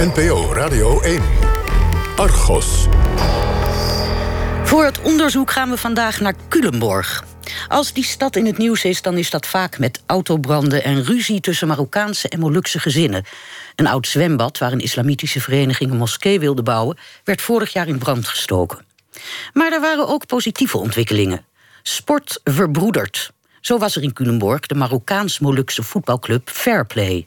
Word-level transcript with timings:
NPO 0.00 0.52
Radio 0.52 1.00
1. 1.00 1.22
Argos. 2.16 2.86
Voor 4.64 4.84
het 4.84 5.00
onderzoek 5.00 5.50
gaan 5.50 5.70
we 5.70 5.76
vandaag 5.76 6.20
naar 6.20 6.34
Culemborg. 6.48 7.24
Als 7.68 7.92
die 7.92 8.04
stad 8.04 8.36
in 8.36 8.46
het 8.46 8.58
nieuws 8.58 8.84
is, 8.84 9.02
dan 9.02 9.18
is 9.18 9.30
dat 9.30 9.46
vaak 9.46 9.78
met 9.78 10.02
autobranden 10.06 10.84
en 10.84 11.04
ruzie 11.04 11.40
tussen 11.40 11.68
Marokkaanse 11.68 12.28
en 12.28 12.38
Molukse 12.38 12.78
gezinnen. 12.78 13.24
Een 13.76 13.86
oud 13.86 14.06
zwembad 14.06 14.58
waar 14.58 14.72
een 14.72 14.80
islamitische 14.80 15.40
vereniging 15.40 15.90
een 15.90 15.96
moskee 15.96 16.40
wilde 16.40 16.62
bouwen, 16.62 16.98
werd 17.24 17.42
vorig 17.42 17.72
jaar 17.72 17.88
in 17.88 17.98
brand 17.98 18.28
gestoken. 18.28 18.84
Maar 19.52 19.72
er 19.72 19.80
waren 19.80 20.08
ook 20.08 20.26
positieve 20.26 20.78
ontwikkelingen. 20.78 21.44
Sport 21.82 22.40
verbroedert. 22.44 23.32
Zo 23.60 23.78
was 23.78 23.96
er 23.96 24.02
in 24.02 24.12
Culemborg 24.12 24.60
de 24.60 24.74
Marokkaans-Molukse 24.74 25.82
voetbalclub 25.82 26.50
Fairplay. 26.50 27.26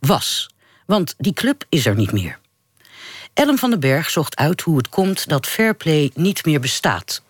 Was, 0.00 0.48
want 0.86 1.14
die 1.18 1.32
club 1.32 1.64
is 1.68 1.86
er 1.86 1.94
niet 1.94 2.12
meer. 2.12 2.38
Ellen 3.34 3.58
van 3.58 3.70
den 3.70 3.80
Berg 3.80 4.10
zocht 4.10 4.36
uit 4.36 4.60
hoe 4.60 4.76
het 4.76 4.88
komt 4.88 5.28
dat 5.28 5.46
Fairplay 5.46 6.10
niet 6.14 6.44
meer 6.44 6.60
bestaat. 6.60 7.22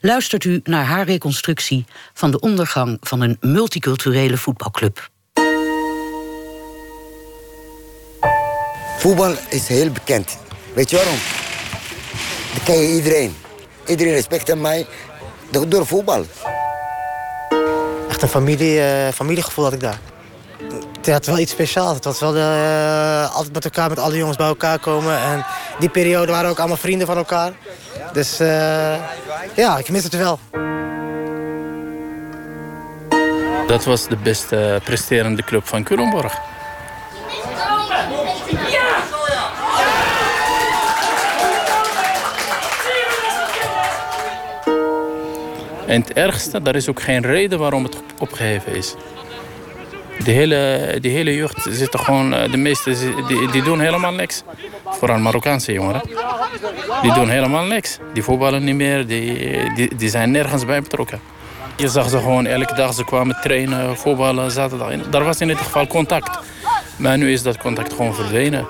Luistert 0.00 0.44
u 0.44 0.60
naar 0.64 0.84
haar 0.84 1.06
reconstructie 1.06 1.84
van 2.14 2.30
de 2.30 2.40
ondergang 2.40 2.96
van 3.00 3.20
een 3.20 3.36
multiculturele 3.40 4.36
voetbalclub. 4.36 5.10
Voetbal 8.98 9.34
is 9.48 9.68
heel 9.68 9.90
bekend. 9.90 10.38
Weet 10.74 10.90
je 10.90 10.96
waarom? 10.96 11.18
Dat 12.54 12.62
ken 12.62 12.78
je 12.78 12.94
iedereen. 12.96 13.36
Iedereen 13.86 14.12
respecteert 14.12 14.60
mij 14.60 14.86
door, 15.50 15.68
door 15.68 15.86
voetbal. 15.86 16.26
Echt 18.08 18.22
een 18.22 18.28
familie, 18.28 18.74
uh, 18.74 19.08
familiegevoel 19.08 19.64
had 19.64 19.72
ik 19.72 19.80
daar. 19.80 20.00
Het 20.96 21.08
had 21.10 21.26
wel 21.26 21.38
iets 21.38 21.52
speciaals. 21.52 21.94
Het 21.94 22.04
was 22.04 22.20
wel 22.20 22.32
de, 22.32 22.38
uh, 22.38 23.34
altijd 23.34 23.52
met 23.52 23.64
elkaar, 23.64 23.88
met 23.88 23.98
alle 23.98 24.16
jongens 24.16 24.36
bij 24.36 24.46
elkaar 24.46 24.78
komen. 24.78 25.18
En 25.18 25.44
die 25.78 25.88
periode 25.88 26.32
waren 26.32 26.50
ook 26.50 26.58
allemaal 26.58 26.76
vrienden 26.76 27.06
van 27.06 27.16
elkaar. 27.16 27.52
Dus 28.12 28.40
uh, 28.40 28.94
ja, 29.54 29.78
ik 29.78 29.88
mis 29.88 30.04
het 30.04 30.16
wel. 30.16 30.38
Dat 33.66 33.84
was 33.84 34.08
de 34.08 34.16
beste 34.16 34.80
presterende 34.84 35.42
club 35.42 35.66
van 35.66 35.84
Culemborg. 35.84 36.38
En 45.86 46.00
het 46.00 46.12
ergste, 46.12 46.62
daar 46.62 46.74
is 46.76 46.88
ook 46.88 47.02
geen 47.02 47.22
reden 47.22 47.58
waarom 47.58 47.84
het 47.84 47.96
opgeheven 48.18 48.74
is. 48.74 48.94
De 50.24 50.30
hele, 50.30 50.96
die 51.00 51.10
hele 51.10 51.34
jeugd 51.34 51.66
zitten 51.70 52.00
gewoon, 52.00 52.34
eh, 52.34 52.50
de 52.50 52.56
meeste 52.56 52.96
die, 53.26 53.50
die 53.50 53.62
doen 53.62 53.80
helemaal 53.80 54.12
niks. 54.12 54.42
Vooral 54.86 55.18
Marokkaanse 55.18 55.72
jongeren. 55.72 56.02
Die 57.02 57.12
doen 57.12 57.28
helemaal 57.28 57.64
niks. 57.64 57.98
Die 58.12 58.22
voetballen 58.22 58.64
niet 58.64 58.74
meer, 58.74 59.06
die, 59.06 59.74
die, 59.74 59.96
die 59.96 60.08
zijn 60.08 60.30
nergens 60.30 60.64
bij 60.64 60.82
betrokken. 60.82 61.20
Je 61.76 61.88
zag 61.88 62.08
ze 62.08 62.18
gewoon 62.18 62.46
elke 62.46 62.74
dag, 62.74 62.94
ze 62.94 63.04
kwamen 63.04 63.38
trainen, 63.42 63.96
voetballen, 63.96 64.50
zaterdag. 64.50 65.08
Daar 65.10 65.24
was 65.24 65.40
in 65.40 65.48
ieder 65.48 65.64
geval 65.64 65.86
contact. 65.86 66.38
Maar 66.96 67.18
nu 67.18 67.32
is 67.32 67.42
dat 67.42 67.58
contact 67.58 67.92
gewoon 67.92 68.14
verdwenen. 68.14 68.66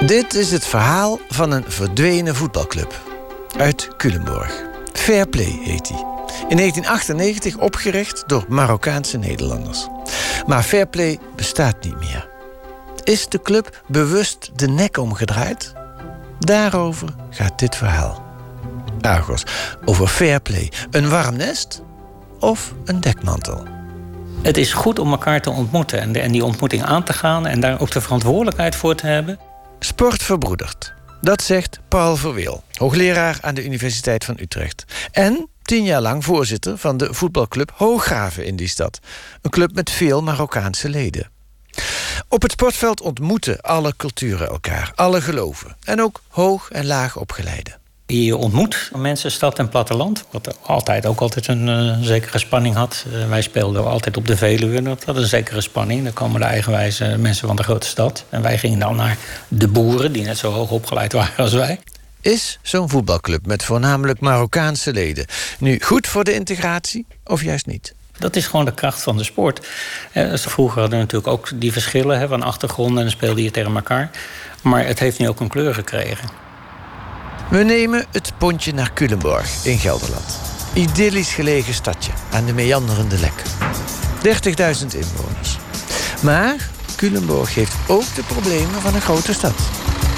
Dit 0.00 0.34
is 0.34 0.50
het 0.50 0.66
verhaal 0.66 1.18
van 1.28 1.50
een 1.50 1.64
verdwenen 1.66 2.34
voetbalclub. 2.34 3.00
Uit 3.56 3.88
Culemborg. 3.96 4.62
Fairplay 4.92 5.58
heet 5.62 5.88
hij. 5.88 6.17
In 6.48 6.56
1998 6.56 7.56
opgericht 7.56 8.24
door 8.26 8.44
Marokkaanse 8.48 9.18
Nederlanders. 9.18 9.86
Maar 10.46 10.62
Fairplay 10.62 11.18
bestaat 11.36 11.84
niet 11.84 11.98
meer. 11.98 12.28
Is 13.04 13.28
de 13.28 13.42
club 13.42 13.82
bewust 13.86 14.50
de 14.54 14.68
nek 14.68 14.96
omgedraaid? 14.96 15.72
Daarover 16.38 17.08
gaat 17.30 17.58
dit 17.58 17.76
verhaal. 17.76 18.26
Argos, 19.00 19.42
over 19.84 20.06
Fairplay. 20.06 20.72
Een 20.90 21.08
warm 21.08 21.36
nest 21.36 21.82
of 22.38 22.74
een 22.84 23.00
dekmantel? 23.00 23.64
Het 24.42 24.56
is 24.56 24.72
goed 24.72 24.98
om 24.98 25.10
elkaar 25.10 25.40
te 25.40 25.50
ontmoeten 25.50 26.14
en 26.14 26.32
die 26.32 26.44
ontmoeting 26.44 26.82
aan 26.82 27.04
te 27.04 27.12
gaan 27.12 27.46
en 27.46 27.60
daar 27.60 27.80
ook 27.80 27.90
de 27.90 28.00
verantwoordelijkheid 28.00 28.76
voor 28.76 28.94
te 28.94 29.06
hebben. 29.06 29.38
Sport 29.78 30.22
verbroedert. 30.22 30.92
Dat 31.20 31.42
zegt 31.42 31.80
Paul 31.88 32.16
Verweel, 32.16 32.62
hoogleraar 32.74 33.38
aan 33.40 33.54
de 33.54 33.64
Universiteit 33.64 34.24
van 34.24 34.36
Utrecht. 34.40 34.84
En 35.12 35.48
tien 35.68 35.84
jaar 35.84 36.00
lang 36.00 36.24
voorzitter 36.24 36.78
van 36.78 36.96
de 36.96 37.14
voetbalclub 37.14 37.70
Hooggraven 37.74 38.44
in 38.44 38.56
die 38.56 38.68
stad. 38.68 38.98
Een 39.42 39.50
club 39.50 39.74
met 39.74 39.90
veel 39.90 40.22
Marokkaanse 40.22 40.88
leden. 40.88 41.30
Op 42.28 42.42
het 42.42 42.52
sportveld 42.52 43.00
ontmoeten 43.00 43.60
alle 43.60 43.96
culturen 43.96 44.48
elkaar, 44.48 44.92
alle 44.94 45.20
geloven. 45.20 45.76
En 45.84 46.02
ook 46.02 46.22
hoog 46.28 46.70
en 46.70 46.86
laag 46.86 47.16
opgeleiden. 47.16 47.78
Je 48.06 48.36
ontmoet 48.36 48.90
mensen, 48.96 49.30
stad 49.30 49.58
en 49.58 49.68
platteland. 49.68 50.24
Wat 50.30 50.58
altijd 50.62 51.06
ook 51.06 51.20
altijd 51.20 51.46
een 51.46 51.68
uh, 51.68 51.96
zekere 52.00 52.38
spanning 52.38 52.74
had. 52.74 53.04
Uh, 53.12 53.28
wij 53.28 53.42
speelden 53.42 53.86
altijd 53.86 54.16
op 54.16 54.26
de 54.26 54.36
Veluwe. 54.36 54.82
Dat 54.82 55.04
had 55.04 55.16
een 55.16 55.26
zekere 55.26 55.60
spanning. 55.60 56.04
Dan 56.04 56.12
komen 56.12 56.40
de 56.40 56.46
eigenwijze 56.46 57.16
mensen 57.18 57.46
van 57.46 57.56
de 57.56 57.62
grote 57.62 57.86
stad. 57.86 58.24
En 58.28 58.42
wij 58.42 58.58
gingen 58.58 58.78
dan 58.78 58.96
naar 58.96 59.16
de 59.48 59.68
boeren, 59.68 60.12
die 60.12 60.24
net 60.24 60.38
zo 60.38 60.52
hoog 60.52 60.70
opgeleid 60.70 61.12
waren 61.12 61.36
als 61.36 61.52
wij. 61.52 61.80
Is 62.20 62.58
zo'n 62.62 62.88
voetbalclub 62.88 63.46
met 63.46 63.64
voornamelijk 63.64 64.20
Marokkaanse 64.20 64.92
leden 64.92 65.26
nu 65.58 65.80
goed 65.80 66.06
voor 66.06 66.24
de 66.24 66.34
integratie 66.34 67.06
of 67.24 67.42
juist 67.42 67.66
niet? 67.66 67.94
Dat 68.18 68.36
is 68.36 68.46
gewoon 68.46 68.64
de 68.64 68.74
kracht 68.74 69.02
van 69.02 69.16
de 69.16 69.24
sport. 69.24 69.66
Eh, 70.12 70.34
vroeger 70.34 70.80
hadden 70.80 70.98
we 70.98 71.04
natuurlijk 71.04 71.32
ook 71.32 71.50
die 71.54 71.72
verschillen 71.72 72.18
hè, 72.18 72.28
van 72.28 72.42
achtergronden 72.42 72.96
en 72.96 73.02
dan 73.02 73.10
speelde 73.10 73.42
je 73.42 73.50
tegen 73.50 73.74
elkaar. 73.74 74.10
Maar 74.62 74.86
het 74.86 74.98
heeft 74.98 75.18
nu 75.18 75.28
ook 75.28 75.40
een 75.40 75.48
kleur 75.48 75.74
gekregen. 75.74 76.28
We 77.50 77.62
nemen 77.62 78.06
het 78.12 78.32
pontje 78.38 78.72
naar 78.72 78.92
Culemborg 78.94 79.64
in 79.64 79.78
Gelderland. 79.78 80.38
Idyllisch 80.74 81.32
gelegen 81.32 81.74
stadje 81.74 82.12
aan 82.32 82.44
de 82.44 82.52
meanderende 82.52 83.18
Lek. 83.18 83.42
30.000 84.22 84.86
inwoners. 84.94 85.58
Maar 86.22 86.56
Culemborg 86.96 87.54
heeft 87.54 87.74
ook 87.86 88.14
de 88.14 88.22
problemen 88.22 88.80
van 88.80 88.94
een 88.94 89.00
grote 89.00 89.32
stad. 89.32 89.54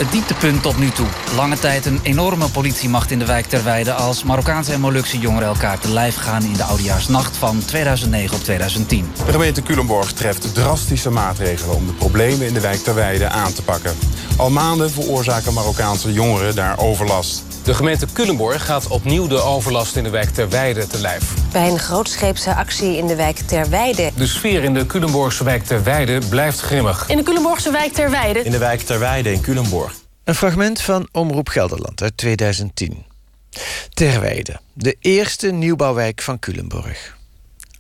Het 0.01 0.13
dieptepunt 0.13 0.63
tot 0.63 0.79
nu 0.79 0.91
toe. 0.91 1.07
Lange 1.35 1.59
tijd 1.59 1.87
een 1.87 2.01
enorme 2.03 2.49
politiemacht 2.49 3.11
in 3.11 3.19
de 3.19 3.27
wijk 3.27 3.47
Terweide... 3.47 3.93
als 3.93 4.25
Marokkaanse 4.25 4.73
en 4.73 4.81
Molukse 4.81 5.19
jongeren 5.19 5.49
elkaar 5.49 5.79
te 5.79 5.93
lijf 5.93 6.17
gaan... 6.17 6.45
in 6.45 6.53
de 6.53 6.63
oudejaarsnacht 6.63 7.37
van 7.37 7.65
2009 7.65 8.37
op 8.37 8.43
2010. 8.43 9.13
De 9.27 9.33
gemeente 9.33 9.63
Culemborg 9.63 10.13
treft 10.13 10.55
drastische 10.55 11.11
maatregelen... 11.11 11.77
om 11.77 11.87
de 11.87 11.93
problemen 11.93 12.47
in 12.47 12.55
de 12.55 12.61
wijk 12.61 12.83
Terweide 12.83 13.29
aan 13.29 13.53
te 13.53 13.63
pakken. 13.63 13.95
Al 14.37 14.51
maanden 14.51 14.91
veroorzaken 14.91 15.55
Marokkaanse 15.55 16.13
jongeren 16.13 16.55
daar 16.55 16.79
overlast. 16.79 17.50
De 17.65 17.75
gemeente 17.75 18.07
Culemborg 18.13 18.65
gaat 18.65 18.87
opnieuw 18.87 19.27
de 19.27 19.41
overlast 19.41 19.97
in 19.97 20.05
de 20.05 20.11
wijk 20.11 20.31
Terweide 20.31 20.87
te 20.87 21.01
lijf. 21.01 21.35
Bij 21.53 21.69
een 21.69 21.79
grootscheepse 21.79 22.55
actie 22.55 22.97
in 22.97 23.07
de 23.07 23.17
wijk 23.17 23.37
Terweide. 23.37 24.11
De 24.17 24.27
sfeer 24.27 24.65
in 24.65 24.75
de 24.75 24.87
Culemborgse 24.87 25.45
wijk 25.45 25.65
Terweide 25.65 26.19
blijft 26.29 26.61
grimmig. 26.61 27.09
In 27.09 27.17
de 27.17 27.23
Culemborgse 27.23 27.71
wijk 27.71 27.93
Terweide. 27.93 28.43
In 28.43 28.51
de 28.51 28.59
wijk 28.59 28.81
Terweide 28.81 29.33
in 29.33 29.41
Culemborg. 29.41 29.95
Een 30.25 30.35
fragment 30.35 30.81
van 30.81 31.09
Omroep 31.13 31.49
Gelderland 31.49 32.03
uit 32.03 32.17
2010. 32.17 33.05
Terweide, 33.89 34.61
de 34.73 34.97
eerste 35.01 35.51
nieuwbouwwijk 35.51 36.23
van 36.23 36.39
Culemborg. 36.39 37.19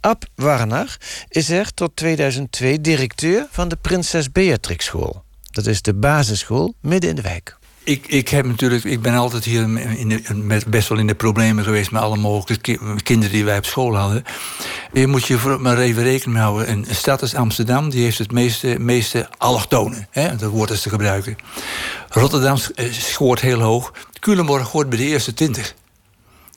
Ab 0.00 0.24
Warner 0.34 0.97
is 1.28 1.50
er 1.50 1.74
tot 1.74 1.97
2002 1.97 2.80
directeur 2.80 3.47
van 3.50 3.68
de 3.68 3.76
Prinses 3.76 4.32
Beatrix 4.32 4.84
School. 4.84 5.22
Dat 5.50 5.66
is 5.66 5.82
de 5.82 5.94
basisschool 5.94 6.74
midden 6.80 7.10
in 7.10 7.16
de 7.16 7.22
wijk. 7.22 7.58
Ik, 7.84 8.06
ik, 8.06 8.28
heb 8.28 8.46
natuurlijk, 8.46 8.84
ik 8.84 9.02
ben 9.02 9.14
altijd 9.14 9.44
hier 9.44 9.62
in 9.62 10.46
met 10.46 10.66
best 10.66 10.88
wel 10.88 10.98
in 10.98 11.06
de 11.06 11.14
problemen 11.14 11.64
geweest 11.64 11.91
met 11.91 12.02
alle 12.02 12.16
mogelijke 12.16 12.78
kinderen 13.02 13.32
die 13.32 13.44
wij 13.44 13.56
op 13.56 13.64
school 13.64 13.96
hadden. 13.96 14.24
Je 14.92 15.06
moet 15.06 15.26
je 15.26 15.56
maar 15.60 15.78
even 15.78 16.02
rekening 16.02 16.38
houden. 16.38 16.70
Een 16.70 16.86
stad 16.91 17.20
als 17.20 17.34
Amsterdam 17.34 17.91
die 17.91 18.02
heeft 18.02 18.18
het 18.18 18.32
meeste, 18.32 18.76
meeste 18.78 19.28
allochtonen, 19.38 20.06
hè, 20.10 20.36
dat 20.36 20.50
woord 20.50 20.71
is 20.71 20.82
te 20.82 20.88
gebruiken. 20.88 21.36
Rotterdam 22.09 22.56
eh, 22.74 22.92
scoort 22.92 23.41
heel 23.41 23.60
hoog. 23.60 23.92
Culemborg 24.18 24.68
hoort 24.68 24.88
bij 24.88 24.98
de 24.98 25.04
eerste 25.04 25.34
twintig. 25.34 25.74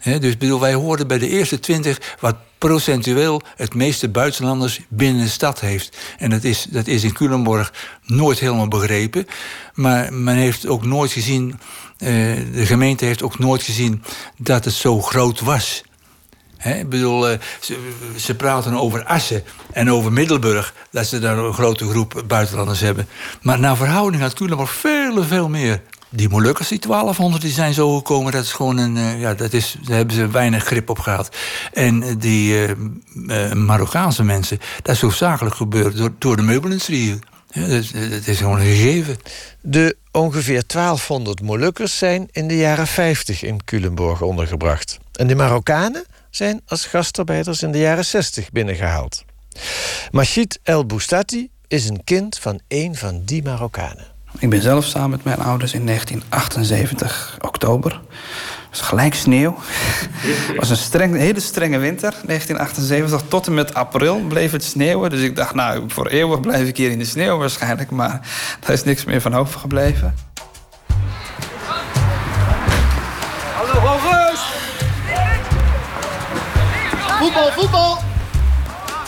Dus 0.04 0.38
bedoel, 0.38 0.60
wij 0.60 0.74
hoorden 0.74 1.08
bij 1.08 1.18
de 1.18 1.30
eerste 1.30 1.60
twintig 1.60 2.16
wat 2.20 2.36
procentueel 2.58 3.42
het 3.56 3.74
meeste 3.74 4.10
buitenlanders 4.10 4.80
binnen 4.90 5.24
de 5.24 5.30
stad 5.30 5.60
heeft. 5.60 5.98
En 6.18 6.30
dat 6.30 6.44
is, 6.44 6.64
dat 6.70 6.88
is 6.88 7.04
in 7.04 7.14
Culemborg 7.14 7.74
nooit 8.06 8.40
helemaal 8.40 8.68
begrepen. 8.68 9.28
Maar 9.74 10.14
men 10.14 10.36
heeft 10.36 10.68
ook 10.68 10.86
nooit 10.86 11.12
gezien, 11.12 11.60
uh, 11.98 12.08
de 12.54 12.66
gemeente 12.66 13.06
heeft 13.06 13.24
ook 13.24 13.40
nooit 13.40 13.64
gezien 13.64 14.04
dat 14.38 14.66
het 14.66 14.74
zo 14.74 15.02
groot 15.02 15.40
was. 15.40 15.84
He, 16.58 16.80
ik 16.80 16.90
bedoel, 16.90 17.32
uh, 17.32 17.38
ze, 17.62 17.92
ze, 18.18 18.36
praten 18.36 18.74
over 18.74 19.04
Assen 19.06 19.44
en 19.72 19.92
over 19.92 20.14
Middelburg... 20.14 20.74
dat 20.92 21.08
ze 21.08 21.20
daar 21.20 21.38
een 21.38 21.54
grote 21.54 21.90
groep 21.90 22.24
buitenlanders 22.28 22.80
hebben. 22.80 23.08
Maar 23.42 23.60
naar 23.60 23.78
verhouding 23.78 24.22
had 24.22 24.34
Culemborg 24.34 24.72
veel, 24.72 25.24
veel 25.24 25.50
meer. 25.50 25.82
Die 26.16 26.30
Molukkers, 26.30 26.68
die 26.68 26.80
1200, 26.80 27.42
die 27.42 27.52
zijn 27.52 27.74
zo 27.74 27.96
gekomen. 27.98 28.32
Dat 28.32 28.44
is 28.44 28.52
gewoon 28.52 28.78
een. 28.78 28.98
eh, 28.98 29.20
ja, 29.20 29.34
dat 29.34 29.54
is, 29.54 29.76
daar 29.86 29.98
hebben 29.98 30.16
ze 30.16 30.28
weinig 30.28 30.64
grip 30.64 30.90
op 30.90 31.00
gehad. 31.00 31.36
En 31.74 32.04
eh, 32.04 32.16
die 32.18 32.66
eh, 33.28 33.52
Marokkaanse 33.52 34.24
mensen, 34.24 34.60
dat 34.82 34.96
is 34.96 35.02
hoofdzakelijk 35.02 35.56
gebeurd 35.56 35.98
door, 35.98 36.12
door 36.18 36.36
de 36.36 36.42
meubelindustrie. 36.42 37.20
Ja, 37.52 37.68
dat 38.10 38.28
is 38.28 38.38
gewoon 38.38 38.60
een 38.60 38.66
gegeven. 38.66 39.18
De 39.62 39.98
ongeveer 40.12 40.64
1200 40.68 41.42
Molukkers 41.42 41.98
zijn 41.98 42.28
in 42.32 42.48
de 42.48 42.58
jaren 42.58 42.88
50 42.88 43.44
in 43.44 43.64
Culemborg 43.64 44.22
ondergebracht. 44.22 45.00
En 45.14 45.28
de 45.28 45.36
Marokkanen 45.36 46.06
zijn 46.30 46.62
als 46.66 46.86
gastarbeiders 46.86 47.64
in 47.64 47.72
de 47.72 47.78
jaren 47.78 48.06
60 48.06 48.52
binnengehaald. 48.52 49.24
Machid 50.12 50.60
El 50.64 50.86
Boustati 50.86 51.50
is 51.68 51.90
een 51.90 52.04
kind 52.04 52.38
van 52.40 52.60
een 52.68 52.96
van 52.96 53.22
die 53.26 53.44
Marokkanen. 53.44 54.13
Ik 54.40 54.50
ben 54.50 54.62
zelf 54.62 54.86
samen 54.86 55.10
met 55.10 55.24
mijn 55.24 55.40
ouders 55.40 55.74
in 55.74 55.86
1978, 55.86 57.38
oktober. 57.42 58.02
Was 58.70 58.82
gelijk 58.82 59.14
sneeuw. 59.14 59.56
Het 59.58 60.58
was 60.58 60.70
een, 60.70 60.78
streng, 60.78 61.18
hele 61.18 61.40
strenge 61.40 61.78
winter, 61.78 62.14
1978. 62.26 63.22
Tot 63.28 63.48
en 63.48 63.54
met 63.54 63.74
april 63.74 64.20
bleef 64.28 64.52
het 64.52 64.64
sneeuwen. 64.64 65.10
Dus 65.10 65.22
ik 65.22 65.36
dacht, 65.36 65.54
nou, 65.54 65.84
voor 65.88 66.08
eeuwig 66.08 66.40
blijf 66.40 66.68
ik 66.68 66.78
hier 66.78 66.92
in 66.92 67.00
de 67.00 67.06
sneeuw 67.06 67.38
waarschijnlijk. 67.38 67.92
Maar 67.92 68.20
daar 68.60 68.72
is 68.72 68.84
niks 68.84 69.06
meer 69.06 69.22
van 69.22 69.36
overgebleven. 69.36 70.16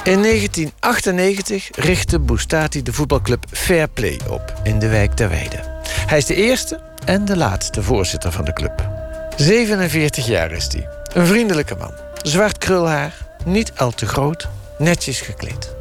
In 0.05 0.21
1998 0.21 1.69
richtte 1.75 2.19
Boustati 2.19 2.83
de 2.83 2.93
voetbalclub 2.93 3.45
Fair 3.51 3.87
Play 3.87 4.19
op 4.29 4.53
in 4.63 4.79
de 4.79 4.87
wijk 4.87 5.13
ter 5.13 5.29
Weide. 5.29 5.59
Hij 5.87 6.17
is 6.17 6.25
de 6.25 6.35
eerste 6.35 6.79
en 7.05 7.25
de 7.25 7.37
laatste 7.37 7.83
voorzitter 7.83 8.31
van 8.31 8.45
de 8.45 8.53
club. 8.53 8.89
47 9.37 10.25
jaar 10.25 10.51
is 10.51 10.67
hij. 10.71 10.89
Een 11.13 11.25
vriendelijke 11.25 11.75
man. 11.75 11.91
Zwart 12.21 12.57
krulhaar, 12.57 13.13
niet 13.45 13.71
al 13.77 13.91
te 13.91 14.05
groot, 14.05 14.47
netjes 14.77 15.21
gekleed. 15.21 15.75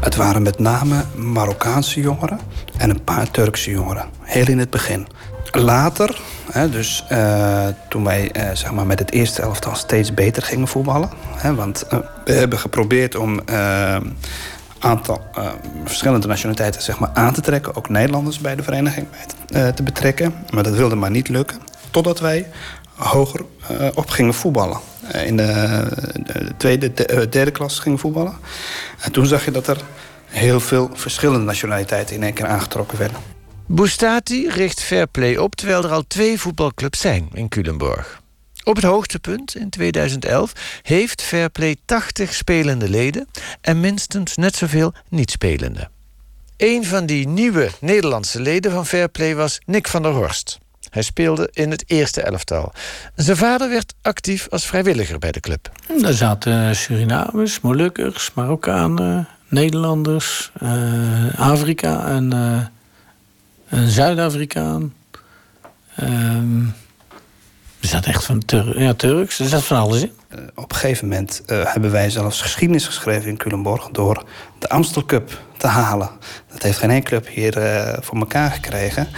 Het 0.00 0.16
waren 0.16 0.42
met 0.42 0.58
name 0.58 1.04
Marokkaanse 1.14 2.00
jongeren 2.00 2.40
en 2.78 2.90
een 2.90 3.04
paar 3.04 3.30
Turkse 3.30 3.70
jongeren. 3.70 4.08
Heel 4.20 4.48
in 4.48 4.58
het 4.58 4.70
begin. 4.70 5.06
Later, 5.50 6.20
dus 6.70 7.04
eh, 7.08 7.66
toen 7.88 8.04
wij 8.04 8.30
eh, 8.30 8.50
zeg 8.52 8.72
maar 8.72 8.86
met 8.86 8.98
het 8.98 9.10
eerste 9.10 9.42
elftal 9.42 9.74
steeds 9.74 10.14
beter 10.14 10.42
gingen 10.42 10.68
voetballen. 10.68 11.10
Hè, 11.36 11.54
want 11.54 11.86
eh, 11.86 11.98
we 12.24 12.32
hebben 12.32 12.58
geprobeerd 12.58 13.16
om 13.16 13.40
een 13.44 14.16
aantal 14.78 15.24
verschillende 15.84 16.26
nationaliteiten 16.26 16.82
zeg 16.82 16.98
maar, 16.98 17.10
aan 17.14 17.32
te 17.32 17.40
trekken. 17.40 17.76
Ook 17.76 17.88
Nederlanders 17.88 18.38
bij 18.38 18.54
de 18.54 18.62
vereniging 18.62 19.06
te 19.46 19.82
betrekken. 19.82 20.34
Maar 20.50 20.62
dat 20.62 20.74
wilde 20.74 20.94
maar 20.94 21.10
niet 21.10 21.28
lukken. 21.28 21.58
Totdat 21.90 22.20
wij 22.20 22.48
hoger 22.94 23.40
op 23.94 24.10
gingen 24.10 24.34
voetballen. 24.34 24.78
in 25.24 25.36
de, 25.36 25.86
de 26.24 26.56
tweede, 26.56 26.92
de, 26.92 27.26
derde 27.30 27.50
klas 27.50 27.78
gingen 27.78 27.98
voetballen. 27.98 28.34
En 29.00 29.12
toen 29.12 29.26
zag 29.26 29.44
je 29.44 29.50
dat 29.50 29.66
er 29.66 29.80
heel 30.26 30.60
veel 30.60 30.90
verschillende 30.92 31.44
nationaliteiten 31.44 32.16
in 32.16 32.22
één 32.22 32.32
keer 32.32 32.46
aangetrokken 32.46 32.98
werden. 32.98 33.33
Boustati 33.66 34.48
richt 34.48 34.82
Fairplay 34.82 35.36
op 35.36 35.54
terwijl 35.54 35.84
er 35.84 35.90
al 35.90 36.04
twee 36.06 36.38
voetbalclubs 36.40 37.00
zijn 37.00 37.28
in 37.32 37.48
Culemborg. 37.48 38.22
Op 38.64 38.76
het 38.76 38.84
hoogtepunt 38.84 39.56
in 39.56 39.70
2011 39.70 40.52
heeft 40.82 41.22
Fairplay 41.22 41.76
80 41.84 42.34
spelende 42.34 42.88
leden 42.88 43.28
en 43.60 43.80
minstens 43.80 44.36
net 44.36 44.56
zoveel 44.56 44.92
niet-spelende. 45.08 45.88
Een 46.56 46.84
van 46.84 47.06
die 47.06 47.28
nieuwe 47.28 47.70
Nederlandse 47.80 48.40
leden 48.40 48.70
van 48.70 48.86
Fairplay 48.86 49.34
was 49.34 49.60
Nick 49.66 49.88
van 49.88 50.02
der 50.02 50.12
Horst. 50.12 50.58
Hij 50.90 51.02
speelde 51.02 51.48
in 51.52 51.70
het 51.70 51.84
eerste 51.86 52.22
elftal. 52.22 52.72
Zijn 53.14 53.36
vader 53.36 53.68
werd 53.68 53.94
actief 54.02 54.46
als 54.50 54.66
vrijwilliger 54.66 55.18
bij 55.18 55.32
de 55.32 55.40
club. 55.40 55.70
Daar 56.00 56.12
zaten 56.12 56.76
Surinamers, 56.76 57.60
Molukkers, 57.60 58.30
Marokkanen, 58.34 59.28
Nederlanders, 59.48 60.50
uh, 60.62 61.38
Afrika 61.38 62.06
en, 62.06 62.34
uh, 62.34 62.58
een 63.74 63.88
Zuid-Afrikaan. 63.88 64.94
Um, 66.00 66.74
er 67.80 67.88
zat 67.88 68.06
echt 68.06 68.24
van 68.24 68.44
Tur 68.44 68.80
ja, 68.80 68.94
Turks, 68.94 69.38
er 69.38 69.48
zat 69.48 69.64
van 69.64 69.76
alles 69.76 70.02
in. 70.02 70.12
Uh, 70.34 70.40
op 70.54 70.72
een 70.72 70.76
gegeven 70.78 71.08
moment 71.08 71.42
hebben 71.46 71.90
wij 71.90 72.10
zelfs 72.10 72.40
geschiedenis 72.40 72.86
geschreven 72.86 73.28
in 73.28 73.36
Culemborg... 73.36 73.88
door 73.92 74.24
de 74.58 74.68
Amstel 74.68 75.04
Cup 75.04 75.40
te 75.56 75.66
halen. 75.66 76.10
Dat 76.52 76.62
heeft 76.62 76.78
geen 76.78 76.90
enkele 76.90 77.20
club 77.20 77.34
hier 77.34 77.52
voor 78.00 78.18
elkaar 78.18 78.50
gekregen. 78.50 79.08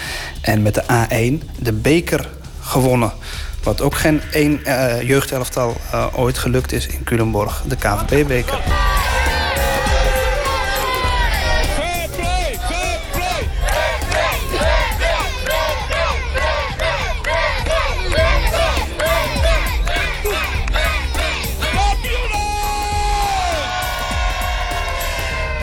En 0.40 0.62
met 0.62 0.74
de 0.74 0.82
A1 0.82 1.58
de 1.58 1.72
beker 1.72 2.28
gewonnen. 2.60 3.12
Wat 3.62 3.80
ook 3.80 3.94
geen 3.94 4.20
één 4.32 4.60
jeugdelftal 5.06 5.76
ooit 6.12 6.38
gelukt 6.38 6.72
is 6.72 6.86
in 6.86 7.04
Culemborg. 7.04 7.62
De 7.68 7.76
KVB-beker. 7.76 8.60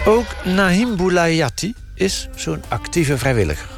Ook 0.05 0.25
Nahim 0.43 0.95
Boulayati 0.95 1.73
is 1.95 2.27
zo'n 2.35 2.63
actieve 2.67 3.17
vrijwilliger. 3.17 3.69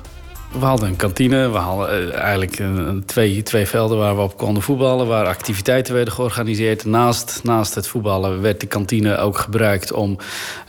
We 0.59 0.65
hadden 0.65 0.89
een 0.89 0.95
kantine, 0.95 1.49
we 1.49 1.57
hadden 1.57 2.07
uh, 2.07 2.15
eigenlijk 2.15 2.61
twee, 3.05 3.43
twee 3.43 3.65
velden 3.65 3.97
waar 3.97 4.15
we 4.15 4.21
op 4.21 4.37
konden 4.37 4.63
voetballen, 4.63 5.07
waar 5.07 5.25
activiteiten 5.25 5.93
werden 5.93 6.13
georganiseerd. 6.13 6.85
Naast, 6.85 7.39
naast 7.43 7.75
het 7.75 7.87
voetballen 7.87 8.41
werd 8.41 8.59
de 8.59 8.65
kantine 8.65 9.17
ook 9.17 9.37
gebruikt 9.37 9.91
om 9.91 10.17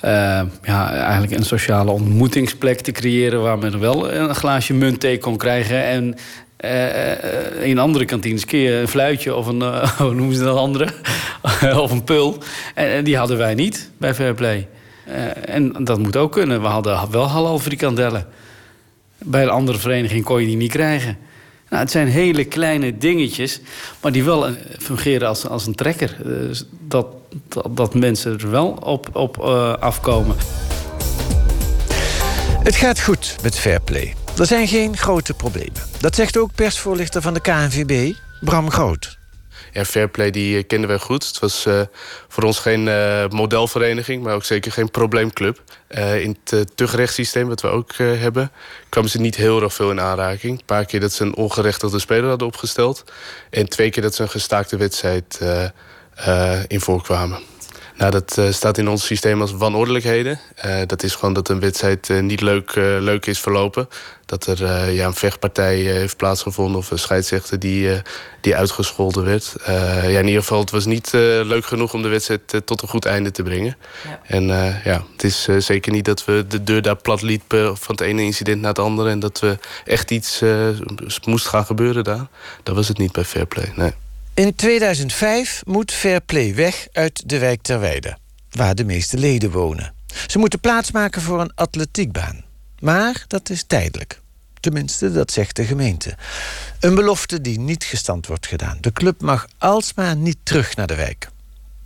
uh, 0.05 0.41
ja, 0.63 0.93
eigenlijk 0.93 1.33
een 1.33 1.45
sociale 1.45 1.91
ontmoetingsplek 1.91 2.81
te 2.81 2.93
creëren 2.93 3.43
waar 3.43 3.59
men 3.59 3.81
wel 3.81 4.13
een 4.13 4.35
glaasje 4.35 4.75
muntthee 4.75 5.19
kon 5.19 5.37
krijgen. 5.37 5.85
En 5.85 6.15
uh, 6.61 7.69
in 7.69 7.79
andere 7.79 8.05
kantines 8.05 8.45
kun 8.45 8.59
je 8.59 8.73
een 8.73 8.89
fluitje 8.89 9.35
of 9.35 9.47
een, 9.47 9.63
hoe 9.99 10.15
noemen 10.15 10.37
ze 10.37 10.45
dat 10.45 10.57
andere? 10.57 10.89
of 11.83 11.91
een 11.91 12.05
pul. 12.05 12.39
En, 12.75 12.89
en 12.89 13.05
die 13.05 13.17
hadden 13.17 13.37
wij 13.37 13.55
niet 13.55 13.91
bij 13.99 14.15
Fairplay. 14.15 14.69
Uh, 15.09 15.55
en 15.55 15.85
dat 15.85 15.99
moet 15.99 16.17
ook 16.17 16.33
kunnen. 16.33 16.61
We 16.61 16.67
hadden 16.67 17.11
wel 17.11 17.29
halal 17.29 17.59
frikandellen. 17.59 18.27
Bij 19.19 19.43
een 19.43 19.49
andere 19.49 19.79
vereniging 19.79 20.25
kon 20.25 20.41
je 20.41 20.47
die 20.47 20.57
niet 20.57 20.71
krijgen. 20.71 21.19
Nou, 21.69 21.83
het 21.83 21.91
zijn 21.91 22.09
hele 22.09 22.45
kleine 22.45 22.99
dingetjes, 22.99 23.61
maar 24.03 24.13
die 24.13 24.25
wel 24.25 24.47
fungeren 24.79 25.29
als, 25.29 25.49
als 25.49 25.67
een 25.67 25.75
trekker. 25.75 26.17
Dus 26.23 26.65
dat, 26.89 27.07
dat, 27.71 27.95
mensen 27.95 28.39
er 28.39 28.51
wel 28.51 28.69
op, 28.69 29.09
op 29.13 29.39
uh, 29.39 29.75
afkomen. 29.75 30.37
Het 32.63 32.77
gaat 32.77 33.01
goed 33.01 33.37
met 33.43 33.59
Fairplay. 33.59 34.15
Er 34.39 34.47
zijn 34.47 34.69
geen 34.69 34.97
grote 34.97 35.35
problemen. 35.35 35.83
Dat 36.01 36.15
zegt 36.15 36.37
ook 36.37 36.55
persvoorlichter 36.55 37.23
van 37.23 37.35
de 37.35 37.41
KNVB, 37.41 38.13
Bram 38.41 38.71
Groot. 38.71 39.16
Ja, 39.77 39.85
Fairplay 39.85 40.31
die 40.31 40.63
kenden 40.63 40.89
wij 40.89 40.99
goed. 40.99 41.27
Het 41.27 41.39
was 41.39 41.67
uh, 41.67 41.81
voor 42.29 42.43
ons 42.43 42.59
geen 42.59 42.87
uh, 42.87 43.29
modelvereniging, 43.29 44.23
maar 44.23 44.35
ook 44.35 44.45
zeker 44.45 44.73
geen 44.73 44.91
probleemclub. 44.91 45.63
In 46.21 46.37
het 46.45 46.77
tuchtrechtssysteem 46.77 47.49
wat 47.49 47.61
we 47.61 47.69
ook 47.69 47.93
hebben, 47.97 48.53
kwamen 48.89 49.11
ze 49.11 49.21
niet 49.21 49.37
heel 49.37 49.63
erg 49.63 49.75
veel 49.75 49.91
in 49.91 50.01
aanraking. 50.01 50.59
Een 50.59 50.65
paar 50.65 50.85
keer 50.85 51.01
dat 51.01 51.13
ze 51.13 51.25
een 51.25 51.37
ongerechtigde 51.37 51.99
speler 51.99 52.29
hadden 52.29 52.47
opgesteld. 52.47 53.05
En 53.51 53.69
twee 53.69 53.91
keer 53.91 54.03
dat 54.03 54.15
ze 54.15 54.23
een 54.23 54.29
gestaakte 54.29 54.77
wedstrijd 54.77 55.41
in 56.67 56.81
voorkwamen. 56.81 57.39
Nou, 57.97 58.11
dat 58.11 58.37
uh, 58.39 58.53
staat 58.53 58.79
in 58.79 58.89
ons 58.89 59.07
systeem 59.07 59.41
als 59.41 59.53
wanordelijkheden. 59.53 60.41
Uh, 60.65 60.81
dat 60.87 61.03
is 61.03 61.15
gewoon 61.15 61.35
dat 61.35 61.49
een 61.49 61.61
wedstrijd 61.61 62.09
uh, 62.09 62.21
niet 62.21 62.41
leuk, 62.41 62.75
leuk 62.75 63.27
is 63.27 63.41
verlopen. 63.41 63.89
Dat 64.27 64.47
er 64.47 64.91
ja, 64.93 65.07
een 65.07 65.15
vechtpartij 65.15 65.77
heeft 65.77 66.17
plaatsgevonden 66.17 66.79
of 66.79 66.91
een 66.91 66.99
scheidsrechter 66.99 67.59
die, 67.59 68.03
die 68.41 68.57
uitgescholden 68.57 69.25
werd. 69.25 69.55
ja, 69.67 70.03
in 70.03 70.27
ieder 70.27 70.41
geval, 70.41 70.61
het 70.61 70.71
was 70.71 70.85
niet 70.85 71.11
leuk 71.13 71.67
genoeg 71.67 71.95
om 71.95 72.03
de 72.03 72.09
wedstrijd 72.09 72.63
tot 72.65 72.83
een 72.83 72.89
goed 72.89 73.05
einde 73.05 73.31
te 73.31 73.43
brengen. 73.43 73.77
Ja. 74.05 74.21
En 74.27 74.47
ja, 74.85 75.05
het 75.13 75.25
is 75.25 75.49
zeker 75.59 75.93
niet 75.93 76.05
dat 76.05 76.25
we 76.25 76.45
de 76.49 76.65
deur 76.65 76.83
daar 76.83 76.97
plat 76.97 77.23
liepen 77.23 77.77
van 77.77 77.95
het 77.95 78.01
ene 78.01 78.23
incident 78.23 78.61
naar 78.61 78.69
het 78.69 78.79
andere. 78.79 79.11
En 79.11 79.21
dat 79.21 79.41
we 79.41 79.59
echt 79.85 80.11
iets 80.11 80.43
moest 81.25 81.47
gaan 81.47 81.65
gebeuren 81.67 82.05
daar. 82.05 82.27
Dat 82.63 82.75
was 82.75 82.89
het 82.89 82.99
niet 82.99 83.13
bij 83.13 83.25
Fairplay, 83.25 83.73
nee. 83.77 83.93
In 84.37 84.55
2005 84.55 85.63
moet 85.67 85.93
Fairplay 85.93 86.55
weg 86.55 86.87
uit 86.93 87.29
de 87.29 87.39
wijk 87.39 87.63
ter 87.63 87.81
Weide, 87.81 88.19
waar 88.51 88.75
de 88.75 88.85
meeste 88.85 89.19
leden 89.19 89.51
wonen. 89.51 89.95
Ze 90.27 90.39
moeten 90.39 90.61
plaatsmaken 90.61 91.23
voor 91.23 91.41
een 91.41 91.55
atletiekbaan. 91.55 92.45
Maar 92.81 93.25
dat 93.27 93.51
is 93.51 93.63
tijdelijk. 93.63 94.21
Tenminste, 94.61 95.13
dat 95.13 95.33
zegt 95.33 95.57
de 95.57 95.65
gemeente. 95.65 96.17
Een 96.81 96.95
belofte 96.95 97.41
die 97.41 97.59
niet 97.59 97.85
gestand 97.85 98.27
wordt 98.27 98.47
gedaan. 98.47 98.79
De 98.81 98.93
club 98.93 99.21
mag 99.21 99.47
alsmaar 99.59 100.17
niet 100.17 100.39
terug 100.43 100.77
naar 100.77 100.87
de 100.87 100.97
wijk. 100.97 101.29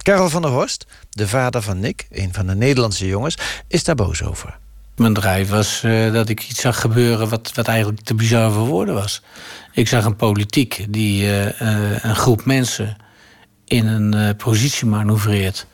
Karel 0.03 0.31
van 0.31 0.43
der 0.43 0.51
Horst, 0.51 0.87
de 1.11 1.29
vader 1.29 1.63
van 1.63 1.81
Nick, 1.81 2.07
een 2.11 2.33
van 2.33 2.47
de 2.47 2.55
Nederlandse 2.55 3.07
jongens, 3.07 3.39
is 3.67 3.85
daar 3.85 3.95
boos 3.95 4.23
over. 4.23 4.59
Mijn 5.01 5.15
drijf 5.15 5.49
was 5.49 5.83
uh, 5.85 6.13
dat 6.13 6.29
ik 6.29 6.49
iets 6.49 6.61
zag 6.61 6.81
gebeuren 6.81 7.29
wat, 7.29 7.53
wat 7.55 7.67
eigenlijk 7.67 8.01
te 8.01 8.15
bizar 8.15 8.53
voor 8.53 8.67
woorden 8.67 8.95
was. 8.95 9.23
Ik 9.73 9.89
zag 9.89 10.05
een 10.05 10.17
politiek 10.17 10.87
die 10.89 11.23
uh, 11.23 11.45
uh, 11.45 12.05
een 12.05 12.17
groep 12.17 12.45
mensen 12.45 12.97
in 13.65 13.87
een 13.87 14.37
positie 14.37 14.87
manoeuvreert. 14.87 15.67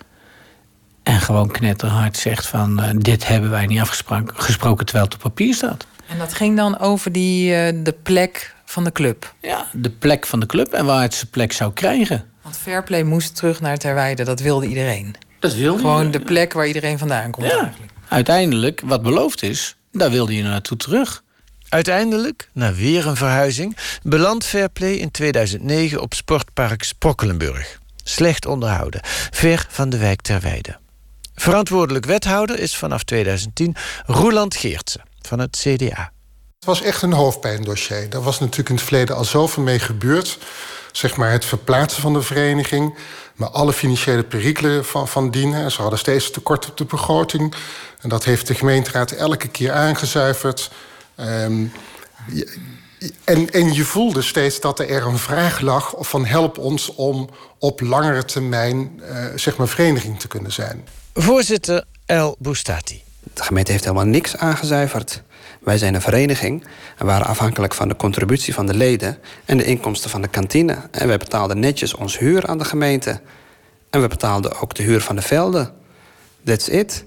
En 1.03 1.21
gewoon 1.21 1.51
knetterhard 1.51 2.17
zegt 2.17 2.47
van 2.47 2.99
dit 2.99 3.27
hebben 3.27 3.51
wij 3.51 3.67
niet 3.67 3.81
afgesproken 3.81 4.35
gesproken 4.37 4.85
terwijl 4.85 5.07
het 5.07 5.15
op 5.15 5.21
papier 5.21 5.55
staat. 5.55 5.87
En 6.09 6.19
dat 6.19 6.35
ging 6.35 6.57
dan 6.57 6.79
over 6.79 7.13
die, 7.13 7.51
de 7.83 7.95
plek 8.03 8.55
van 8.65 8.85
de 8.85 8.93
club? 8.93 9.35
Ja, 9.41 9.67
de 9.73 9.91
plek 9.91 10.27
van 10.27 10.41
de 10.41 10.47
club 10.47 10.73
en 10.73 10.85
waar 10.85 11.03
het 11.03 11.15
zijn 11.15 11.31
plek 11.31 11.53
zou 11.53 11.73
krijgen. 11.73 12.25
Want 12.43 12.57
Fairplay 12.57 13.03
moest 13.03 13.37
terug 13.37 13.61
naar 13.61 13.77
Terweide, 13.77 14.25
dat 14.25 14.41
wilde 14.41 14.67
iedereen. 14.67 15.15
Dat 15.39 15.55
wilde 15.55 15.81
Gewoon 15.81 16.11
de 16.11 16.21
plek 16.21 16.53
waar 16.53 16.67
iedereen 16.67 16.99
vandaan 16.99 17.31
komt 17.31 17.47
ja. 17.47 17.73
Uiteindelijk, 18.09 18.83
wat 18.85 19.03
beloofd 19.03 19.43
is, 19.43 19.77
daar 19.93 20.11
wilde 20.11 20.37
je 20.37 20.43
naartoe 20.43 20.77
terug. 20.77 21.23
Uiteindelijk, 21.69 22.51
na 22.53 22.75
weer 22.75 23.07
een 23.07 23.17
verhuizing, 23.17 23.77
belandt 24.03 24.45
Fairplay 24.45 24.93
in 24.93 25.11
2009 25.11 26.01
op 26.01 26.15
Sportpark 26.15 26.83
Sprokkelenburg. 26.83 27.81
Slecht 28.05 28.47
onderhouden, 28.47 29.01
ver 29.31 29.67
van 29.69 29.91
de 29.91 29.99
wijk 29.99 30.21
Terweide. 30.21 30.79
Verantwoordelijk 31.35 32.07
wethouder 32.07 32.59
is 32.59 32.77
vanaf 32.77 33.03
2010 33.03 33.77
Roeland 34.07 34.57
Geertsen 34.57 35.03
van 35.21 35.39
het 35.39 35.57
CDA. 35.57 36.13
Het 36.57 36.65
was 36.65 36.83
echt 36.83 37.03
een 37.03 37.13
hoofdpijndossier. 37.13 38.11
Daar 38.11 38.23
was 38.23 38.41
natuurlijk 38.41 38.69
in 38.69 38.75
het 38.75 38.85
verleden 38.85 39.17
al 39.17 39.25
zoveel 39.25 39.63
mee 39.63 39.79
gebeurd. 39.79 40.39
Zeg 40.97 41.17
maar 41.17 41.31
het 41.31 41.45
verplaatsen 41.45 42.03
van 42.03 42.13
de 42.13 42.23
vereniging, 42.23 42.95
maar 43.35 43.49
alle 43.49 43.73
financiële 43.73 44.23
perikelen 44.23 44.85
van, 44.85 45.09
van 45.09 45.31
dienen. 45.31 45.71
Ze 45.71 45.81
hadden 45.81 45.99
steeds 45.99 46.31
tekort 46.31 46.69
op 46.69 46.77
de 46.77 46.85
begroting. 46.85 47.55
En 48.01 48.09
dat 48.09 48.25
heeft 48.25 48.47
de 48.47 48.55
gemeenteraad 48.55 49.11
elke 49.11 49.49
keer 49.49 49.73
aangezuiverd. 49.73 50.71
Um, 51.17 51.73
en, 53.25 53.51
en 53.51 53.73
je 53.73 53.85
voelde 53.85 54.23
steeds 54.23 54.61
dat 54.61 54.79
er 54.79 55.07
een 55.07 55.19
vraag 55.19 55.61
lag 55.61 55.95
van 55.99 56.25
help 56.25 56.59
ons 56.59 56.95
om 56.95 57.31
op 57.59 57.81
langere 57.81 58.25
termijn 58.25 59.01
uh, 59.01 59.25
zeg 59.35 59.57
maar 59.57 59.69
vereniging 59.69 60.21
te 60.21 60.29
kunnen 60.29 60.53
zijn. 60.53 60.89
Voorzitter 61.15 61.85
El 62.07 62.37
Boustati. 62.39 63.03
De 63.35 63.43
gemeente 63.43 63.73
heeft 63.73 63.85
helemaal 63.85 64.07
niks 64.07 64.37
aangezuiverd. 64.37 65.23
Wij 65.67 65.79
zijn 65.79 65.95
een 65.95 66.01
vereniging 66.01 66.65
en 66.97 67.07
waren 67.07 67.27
afhankelijk 67.27 67.75
van 67.75 67.89
de 67.89 67.97
contributie 67.97 68.55
van 68.55 68.67
de 68.67 68.75
leden 68.75 69.19
en 69.45 69.57
de 69.57 69.65
inkomsten 69.65 70.11
van 70.11 70.23
de 70.23 70.29
kantine. 70.29 70.77
En 70.91 71.07
wij 71.07 71.17
betaalden 71.17 71.59
netjes 71.59 71.95
ons 71.95 72.19
huur 72.19 72.47
aan 72.47 72.59
de 72.59 72.65
gemeente. 72.65 73.21
En 73.91 74.01
we 74.01 74.09
betaalden 74.09 74.61
ook 74.61 74.75
de 74.75 74.83
huur 74.83 75.01
van 75.01 75.17
de 75.17 75.23
velden. 75.23 75.73
That's 76.45 76.69
it. 76.69 77.05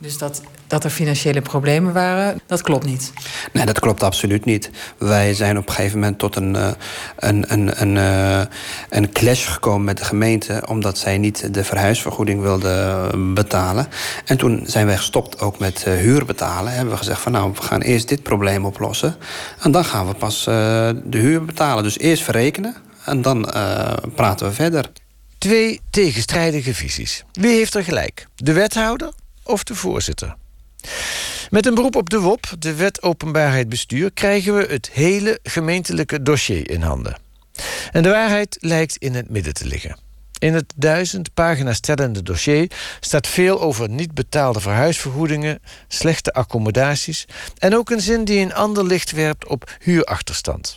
Dus 0.00 0.18
dat, 0.18 0.42
dat 0.66 0.84
er 0.84 0.90
financiële 0.90 1.40
problemen 1.40 1.92
waren, 1.92 2.40
dat 2.46 2.62
klopt 2.62 2.84
niet? 2.84 3.12
Nee, 3.52 3.66
dat 3.66 3.80
klopt 3.80 4.02
absoluut 4.02 4.44
niet. 4.44 4.70
Wij 4.98 5.34
zijn 5.34 5.58
op 5.58 5.68
een 5.68 5.74
gegeven 5.74 5.98
moment 5.98 6.18
tot 6.18 6.36
een, 6.36 6.54
uh, 6.54 6.70
een, 7.16 7.52
een, 7.52 7.80
een, 7.80 7.96
uh, 7.96 8.42
een 8.88 9.12
clash 9.12 9.48
gekomen 9.52 9.84
met 9.84 9.98
de 9.98 10.04
gemeente... 10.04 10.62
omdat 10.66 10.98
zij 10.98 11.18
niet 11.18 11.54
de 11.54 11.64
verhuisvergoeding 11.64 12.40
wilden 12.42 13.34
betalen. 13.34 13.88
En 14.24 14.36
toen 14.36 14.62
zijn 14.64 14.86
wij 14.86 14.96
gestopt 14.96 15.40
ook 15.40 15.58
met 15.58 15.84
uh, 15.88 15.94
huur 15.94 16.24
betalen. 16.24 16.72
Hebben 16.72 16.92
we 16.92 16.98
gezegd 16.98 17.20
van 17.20 17.32
nou, 17.32 17.52
we 17.52 17.62
gaan 17.62 17.80
eerst 17.80 18.08
dit 18.08 18.22
probleem 18.22 18.64
oplossen... 18.64 19.16
en 19.58 19.70
dan 19.70 19.84
gaan 19.84 20.06
we 20.06 20.14
pas 20.14 20.44
de 20.44 21.18
huur 21.18 21.44
betalen. 21.44 21.82
Dus 21.82 21.98
eerst 21.98 22.22
verrekenen 22.22 22.76
en 23.04 23.22
dan 23.22 23.50
praten 24.14 24.46
we 24.46 24.52
verder. 24.52 24.90
Twee 25.38 25.80
tegenstrijdige 25.90 26.74
visies. 26.74 27.24
Wie 27.32 27.56
heeft 27.56 27.74
er 27.74 27.84
gelijk? 27.84 28.26
De 28.36 28.52
wethouder 28.52 29.12
of 29.50 29.64
de 29.64 29.74
voorzitter? 29.74 30.36
Met 31.50 31.66
een 31.66 31.74
beroep 31.74 31.96
op 31.96 32.10
de 32.10 32.20
WOP, 32.20 32.52
de 32.58 32.74
Wet 32.74 33.02
Openbaarheid 33.02 33.68
Bestuur, 33.68 34.12
krijgen 34.12 34.56
we 34.56 34.66
het 34.68 34.90
hele 34.92 35.38
gemeentelijke 35.42 36.22
dossier 36.22 36.70
in 36.70 36.82
handen. 36.82 37.16
En 37.92 38.02
de 38.02 38.08
waarheid 38.08 38.56
lijkt 38.60 38.96
in 38.96 39.14
het 39.14 39.30
midden 39.30 39.54
te 39.54 39.66
liggen. 39.66 39.96
In 40.38 40.54
het 40.54 40.72
duizend 40.76 41.34
pagina's 41.34 41.80
tellende 41.80 42.22
dossier 42.22 42.70
staat 43.00 43.26
veel 43.26 43.60
over 43.60 43.88
niet 43.88 44.14
betaalde 44.14 44.60
verhuisvergoedingen, 44.60 45.58
slechte 45.88 46.32
accommodaties 46.32 47.26
en 47.58 47.76
ook 47.76 47.90
een 47.90 48.00
zin 48.00 48.24
die 48.24 48.40
een 48.40 48.54
ander 48.54 48.84
licht 48.84 49.10
werpt 49.10 49.46
op 49.46 49.76
huurachterstand. 49.78 50.76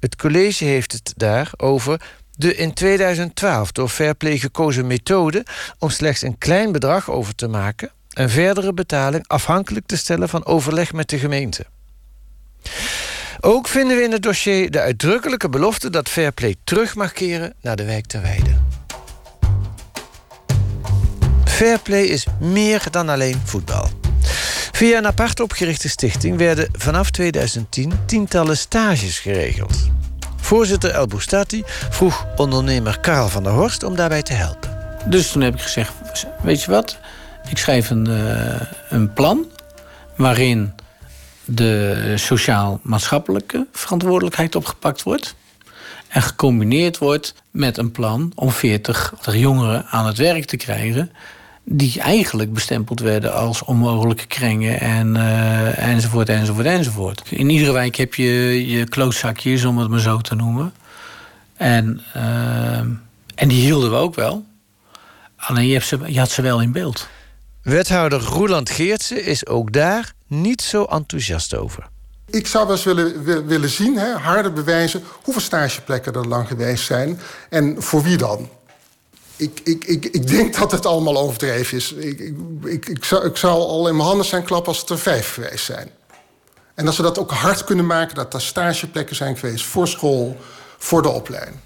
Het 0.00 0.16
college 0.16 0.64
heeft 0.64 0.92
het 0.92 1.12
daar 1.16 1.50
over 1.56 2.00
de 2.36 2.54
in 2.54 2.74
2012 2.74 3.72
door 3.72 3.88
Fairplay 3.88 4.38
gekozen 4.38 4.86
methode 4.86 5.46
om 5.78 5.90
slechts 5.90 6.22
een 6.22 6.38
klein 6.38 6.72
bedrag 6.72 7.10
over 7.10 7.34
te 7.34 7.48
maken 7.48 7.90
en 8.18 8.30
verdere 8.30 8.72
betaling 8.72 9.24
afhankelijk 9.26 9.86
te 9.86 9.96
stellen 9.96 10.28
van 10.28 10.46
overleg 10.46 10.92
met 10.92 11.08
de 11.08 11.18
gemeente. 11.18 11.66
Ook 13.40 13.68
vinden 13.68 13.96
we 13.96 14.02
in 14.02 14.12
het 14.12 14.22
dossier 14.22 14.70
de 14.70 14.80
uitdrukkelijke 14.80 15.48
belofte 15.48 15.90
dat 15.90 16.08
Fairplay 16.08 16.54
terug 16.64 16.94
mag 16.94 17.12
keren 17.12 17.54
naar 17.60 17.76
de 17.76 17.84
wijk 17.84 18.06
ter 18.06 18.22
Weide. 18.22 18.56
Fairplay 21.44 22.02
is 22.02 22.26
meer 22.40 22.86
dan 22.90 23.08
alleen 23.08 23.40
voetbal. 23.44 23.88
Via 24.72 24.98
een 24.98 25.06
apart 25.06 25.40
opgerichte 25.40 25.88
stichting 25.88 26.36
werden 26.36 26.68
vanaf 26.72 27.10
2010 27.10 27.92
tientallen 28.06 28.56
stages 28.56 29.18
geregeld. 29.18 29.76
Voorzitter 30.36 30.90
El 30.90 31.06
Boustati 31.06 31.62
vroeg 31.90 32.26
ondernemer 32.36 33.00
Karel 33.00 33.28
van 33.28 33.42
der 33.42 33.52
Horst 33.52 33.82
om 33.82 33.96
daarbij 33.96 34.22
te 34.22 34.32
helpen. 34.32 34.78
Dus 35.04 35.30
toen 35.30 35.42
heb 35.42 35.54
ik 35.54 35.60
gezegd: 35.60 35.92
Weet 36.42 36.62
je 36.62 36.70
wat? 36.70 36.98
Ik 37.48 37.58
schrijf 37.58 37.90
een, 37.90 38.08
uh, 38.08 38.60
een 38.88 39.12
plan 39.12 39.46
waarin 40.16 40.72
de 41.44 42.12
sociaal-maatschappelijke 42.16 43.66
verantwoordelijkheid 43.72 44.54
opgepakt 44.54 45.02
wordt. 45.02 45.34
En 46.08 46.22
gecombineerd 46.22 46.98
wordt 46.98 47.34
met 47.50 47.76
een 47.76 47.92
plan 47.92 48.32
om 48.34 48.50
40 48.50 49.14
jongeren 49.32 49.86
aan 49.86 50.06
het 50.06 50.18
werk 50.18 50.44
te 50.44 50.56
krijgen. 50.56 51.12
Die 51.64 52.00
eigenlijk 52.00 52.52
bestempeld 52.52 53.00
werden 53.00 53.34
als 53.34 53.64
onmogelijke 53.64 54.26
kringen 54.26 54.80
en, 54.80 55.14
uh, 55.14 55.78
enzovoort, 55.78 56.28
enzovoort, 56.28 56.66
enzovoort. 56.66 57.22
In 57.30 57.50
iedere 57.50 57.72
wijk 57.72 57.96
heb 57.96 58.14
je 58.14 58.66
je 58.66 58.84
klootzakjes, 58.84 59.64
om 59.64 59.78
het 59.78 59.88
maar 59.88 60.00
zo 60.00 60.18
te 60.18 60.34
noemen. 60.34 60.72
En, 61.56 62.00
uh, 62.16 62.78
en 63.34 63.48
die 63.48 63.62
hielden 63.62 63.90
we 63.90 63.96
ook 63.96 64.14
wel. 64.14 64.44
Alleen 65.36 65.66
je, 65.66 65.72
hebt 65.72 65.86
ze, 65.86 65.98
je 66.06 66.18
had 66.18 66.30
ze 66.30 66.42
wel 66.42 66.60
in 66.60 66.72
beeld. 66.72 67.08
Wethouder 67.68 68.22
Roeland 68.22 68.70
Geertsen 68.70 69.24
is 69.24 69.46
ook 69.46 69.72
daar 69.72 70.12
niet 70.26 70.62
zo 70.62 70.84
enthousiast 70.84 71.56
over. 71.56 71.88
Ik 72.30 72.46
zou 72.46 72.66
wel 72.66 72.76
eens 72.76 72.84
willen, 72.84 73.46
willen 73.46 73.68
zien, 73.68 73.98
hè, 73.98 74.12
harde 74.12 74.50
bewijzen... 74.50 75.02
hoeveel 75.22 75.42
stageplekken 75.42 76.12
er 76.12 76.28
lang 76.28 76.48
geweest 76.48 76.84
zijn 76.84 77.20
en 77.48 77.82
voor 77.82 78.02
wie 78.02 78.16
dan. 78.16 78.48
Ik, 79.36 79.60
ik, 79.64 79.84
ik, 79.84 80.04
ik 80.04 80.26
denk 80.26 80.56
dat 80.58 80.72
het 80.72 80.86
allemaal 80.86 81.18
overdreven 81.18 81.76
is. 81.76 81.92
Ik, 81.92 82.18
ik, 82.18 82.36
ik, 82.64 82.88
ik, 82.88 83.04
zou, 83.04 83.26
ik 83.26 83.36
zou 83.36 83.54
al 83.54 83.88
in 83.88 83.96
mijn 83.96 84.08
handen 84.08 84.26
zijn 84.26 84.44
klappen 84.44 84.68
als 84.68 84.80
het 84.80 84.90
er 84.90 84.98
vijf 84.98 85.34
geweest 85.34 85.64
zijn. 85.64 85.90
En 86.74 86.86
als 86.86 86.96
we 86.96 87.02
dat 87.02 87.18
ook 87.18 87.30
hard 87.30 87.64
kunnen 87.64 87.86
maken... 87.86 88.14
dat 88.14 88.34
er 88.34 88.40
stageplekken 88.40 89.16
zijn 89.16 89.36
geweest 89.36 89.64
voor 89.64 89.88
school, 89.88 90.36
voor 90.78 91.02
de 91.02 91.08
opleiding. 91.08 91.56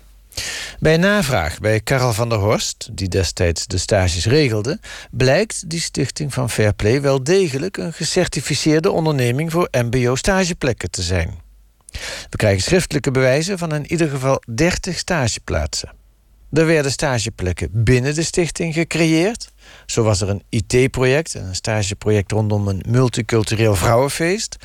Bij 0.82 0.96
navraag 0.96 1.58
bij 1.58 1.80
Karel 1.80 2.12
van 2.12 2.28
der 2.28 2.38
Horst, 2.38 2.88
die 2.92 3.08
destijds 3.08 3.66
de 3.66 3.78
stages 3.78 4.26
regelde, 4.26 4.78
blijkt 5.10 5.70
die 5.70 5.80
stichting 5.80 6.32
van 6.32 6.50
Fairplay 6.50 7.00
wel 7.00 7.24
degelijk 7.24 7.76
een 7.76 7.92
gecertificeerde 7.92 8.90
onderneming 8.90 9.52
voor 9.52 9.68
MBO-stageplekken 9.70 10.90
te 10.90 11.02
zijn. 11.02 11.40
We 12.30 12.36
krijgen 12.36 12.62
schriftelijke 12.62 13.10
bewijzen 13.10 13.58
van 13.58 13.74
in 13.74 13.90
ieder 13.90 14.08
geval 14.08 14.42
30 14.54 14.98
stageplaatsen. 14.98 15.92
Er 16.52 16.66
werden 16.66 16.92
stageplekken 16.92 17.68
binnen 17.72 18.14
de 18.14 18.22
stichting 18.22 18.74
gecreëerd. 18.74 19.52
Zo 19.86 20.02
was 20.02 20.20
er 20.20 20.28
een 20.28 20.42
IT-project, 20.48 21.34
een 21.34 21.54
stageproject 21.54 22.32
rondom 22.32 22.68
een 22.68 22.84
multicultureel 22.88 23.74
vrouwenfeest. 23.74 24.56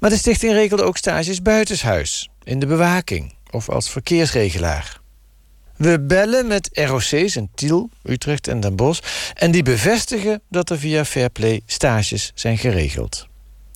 Maar 0.00 0.10
de 0.10 0.16
stichting 0.16 0.52
regelde 0.52 0.82
ook 0.82 0.96
stages 0.96 1.42
buitenshuis, 1.42 2.30
in 2.42 2.58
de 2.58 2.66
bewaking 2.66 3.34
of 3.50 3.68
als 3.68 3.90
verkeersregelaar. 3.90 5.01
We 5.76 6.00
bellen 6.00 6.46
met 6.46 6.68
ROC's 6.72 7.36
in 7.36 7.50
Tiel, 7.54 7.90
Utrecht 8.02 8.48
en 8.48 8.60
Den 8.60 8.76
Bosch... 8.76 9.00
en 9.34 9.50
die 9.50 9.62
bevestigen 9.62 10.42
dat 10.48 10.70
er 10.70 10.78
via 10.78 11.04
Fairplay 11.04 11.60
stages 11.66 12.32
zijn 12.34 12.58
geregeld. 12.58 13.26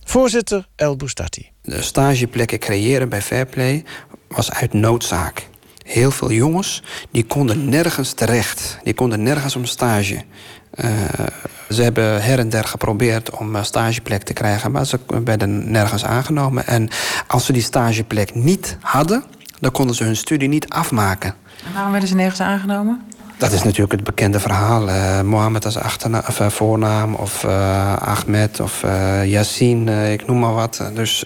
Voorzitter 0.03 0.67
El 0.75 0.95
Boustati. 0.95 1.49
De 1.61 1.81
stageplekken 1.81 2.59
creëren 2.59 3.09
bij 3.09 3.21
Fairplay 3.21 3.83
was 4.27 4.51
uit 4.51 4.73
noodzaak. 4.73 5.47
Heel 5.83 6.11
veel 6.11 6.31
jongens 6.31 6.83
die 7.11 7.25
konden 7.25 7.69
nergens 7.69 8.13
terecht. 8.13 8.77
Die 8.83 8.93
konden 8.93 9.23
nergens 9.23 9.55
om 9.55 9.65
stage. 9.65 10.23
Uh, 10.75 10.91
ze 11.69 11.83
hebben 11.83 12.23
her 12.23 12.39
en 12.39 12.49
der 12.49 12.63
geprobeerd 12.63 13.29
om 13.29 13.55
een 13.55 13.65
stageplek 13.65 14.23
te 14.23 14.33
krijgen... 14.33 14.71
maar 14.71 14.85
ze 14.85 14.99
werden 15.23 15.71
nergens 15.71 16.05
aangenomen. 16.05 16.67
En 16.67 16.89
als 17.27 17.45
ze 17.45 17.53
die 17.53 17.61
stageplek 17.61 18.35
niet 18.35 18.77
hadden... 18.81 19.23
dan 19.59 19.71
konden 19.71 19.95
ze 19.95 20.03
hun 20.03 20.15
studie 20.15 20.47
niet 20.47 20.69
afmaken. 20.69 21.33
En 21.65 21.73
waarom 21.73 21.91
werden 21.91 22.09
ze 22.09 22.15
nergens 22.15 22.41
aangenomen? 22.41 23.01
Dat 23.37 23.51
is 23.51 23.63
natuurlijk 23.63 23.91
het 23.91 24.03
bekende 24.03 24.39
verhaal. 24.39 24.87
Uh, 24.87 25.21
Mohammed 25.21 25.65
als 25.65 25.77
achterna 25.77 26.23
of, 26.27 26.39
uh, 26.39 26.49
voornaam, 26.49 27.15
of 27.15 27.43
uh, 27.43 27.95
Ahmed 27.95 28.59
of 28.59 28.81
Yassine, 29.23 30.11
ik 30.11 30.27
noem 30.27 30.39
maar 30.39 30.53
wat. 30.53 30.83
Dus 30.93 31.23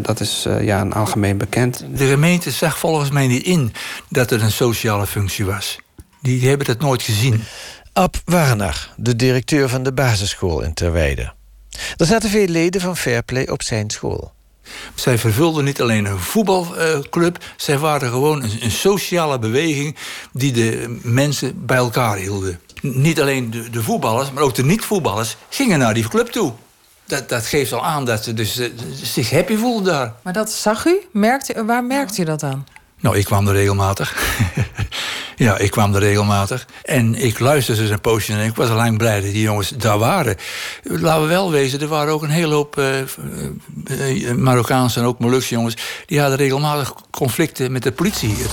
dat 0.00 0.20
is 0.20 0.46
ja, 0.60 0.80
een 0.80 0.92
algemeen 0.92 1.38
bekend. 1.38 1.84
De 1.94 2.06
gemeente 2.06 2.50
zag 2.50 2.78
volgens 2.78 3.10
mij 3.10 3.26
niet 3.26 3.42
in 3.42 3.72
dat 4.08 4.30
er 4.30 4.42
een 4.42 4.52
sociale 4.52 5.06
functie 5.06 5.44
was. 5.44 5.78
Die, 6.20 6.38
die 6.38 6.48
hebben 6.48 6.66
dat 6.66 6.80
nooit 6.80 7.02
gezien. 7.02 7.42
Ab 7.92 8.16
Warner, 8.24 8.90
de 8.96 9.16
directeur 9.16 9.68
van 9.68 9.82
de 9.82 9.92
basisschool 9.92 10.60
in 10.62 10.74
Terweide. 10.74 11.32
Er 11.96 12.06
zaten 12.06 12.30
veel 12.30 12.46
leden 12.46 12.80
van 12.80 12.96
Fairplay 12.96 13.46
op 13.46 13.62
zijn 13.62 13.90
school. 13.90 14.32
Zij 14.94 15.18
vervulden 15.18 15.64
niet 15.64 15.80
alleen 15.80 16.04
een 16.04 16.18
voetbalclub, 16.18 17.44
zij 17.56 17.78
waren 17.78 18.10
gewoon 18.10 18.42
een, 18.42 18.58
een, 18.60 18.70
sociale 18.70 19.38
beweging 19.38 19.96
die 20.32 20.52
de 20.52 20.98
mensen 21.02 21.66
bij 21.66 21.76
elkaar 21.76 22.16
hielden. 22.16 22.60
Niet 22.80 23.20
alleen 23.20 23.50
de, 23.50 23.70
de 23.70 23.82
voetballers, 23.82 24.30
maar 24.30 24.42
ook 24.42 24.54
de 24.54 24.64
niet-voetballers 24.64 25.36
gingen 25.48 25.78
naar 25.78 25.94
die 25.94 26.08
club 26.08 26.28
toe. 26.28 26.52
Dat, 27.04 27.28
dat 27.28 27.46
geeft 27.46 27.72
al 27.72 27.84
aan 27.84 28.04
dat 28.04 28.24
ze 28.24 28.34
dus, 28.34 28.58
uh, 28.58 28.70
zich 29.02 29.30
happy 29.30 29.56
voelden 29.56 29.92
daar. 29.92 30.14
Maar 30.22 30.32
dat 30.32 30.52
zag 30.52 30.84
u? 30.86 31.00
Merkte, 31.12 31.64
waar 31.64 31.84
merkte 31.84 32.22
u 32.22 32.24
dat 32.24 32.42
aan? 32.42 32.66
Nou, 33.00 33.16
ik 33.16 33.24
kwam 33.24 33.48
er 33.48 33.54
regelmatig. 33.54 34.14
Ja, 35.44 35.58
ik 35.58 35.70
kwam 35.70 35.94
er 35.94 36.00
regelmatig. 36.00 36.66
En 36.82 37.14
ik 37.14 37.38
luisterde 37.38 37.80
dus 37.80 37.90
een 37.90 38.00
poosje 38.00 38.32
en 38.32 38.44
ik 38.44 38.54
was 38.54 38.68
al 38.68 38.76
lang 38.76 38.98
blij 38.98 39.20
dat 39.20 39.32
die 39.32 39.42
jongens 39.42 39.68
daar 39.68 39.98
waren. 39.98 40.36
Laten 40.82 41.22
we 41.22 41.28
wel 41.28 41.50
wezen, 41.50 41.80
er 41.80 41.88
waren 41.88 42.12
ook 42.12 42.22
een 42.22 42.30
hele 42.30 42.54
hoop 42.54 42.78
uh, 42.78 44.32
Marokkaanse 44.36 45.00
en 45.00 45.06
ook 45.06 45.18
Molukse 45.18 45.54
jongens... 45.54 45.76
die 46.06 46.20
hadden 46.20 46.38
regelmatig 46.38 46.94
conflicten 47.10 47.72
met 47.72 47.82
de 47.82 47.92
politie 47.92 48.28
hier. 48.28 48.46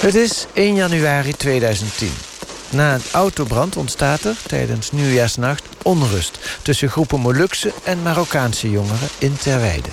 Het 0.00 0.14
is 0.14 0.46
1 0.52 0.74
januari 0.74 1.32
2010. 1.32 2.33
Na 2.74 2.94
een 2.94 3.00
autobrand 3.12 3.76
ontstaat 3.76 4.24
er 4.24 4.36
tijdens 4.46 4.92
nieuwjaarsnacht 4.92 5.64
onrust... 5.82 6.58
tussen 6.62 6.88
groepen 6.88 7.20
Molukse 7.20 7.72
en 7.84 8.02
Marokkaanse 8.02 8.70
jongeren 8.70 9.08
in 9.18 9.36
Terweide. 9.36 9.88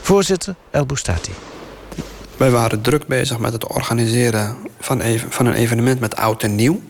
Voorzitter 0.00 0.54
El 0.70 0.86
Boustati. 0.86 1.32
Wij 2.36 2.50
waren 2.50 2.80
druk 2.80 3.06
bezig 3.06 3.38
met 3.38 3.52
het 3.52 3.66
organiseren 3.66 4.56
van, 4.80 5.02
van 5.28 5.46
een 5.46 5.54
evenement 5.54 6.00
met 6.00 6.16
oud 6.16 6.42
en 6.42 6.54
nieuw. 6.54 6.80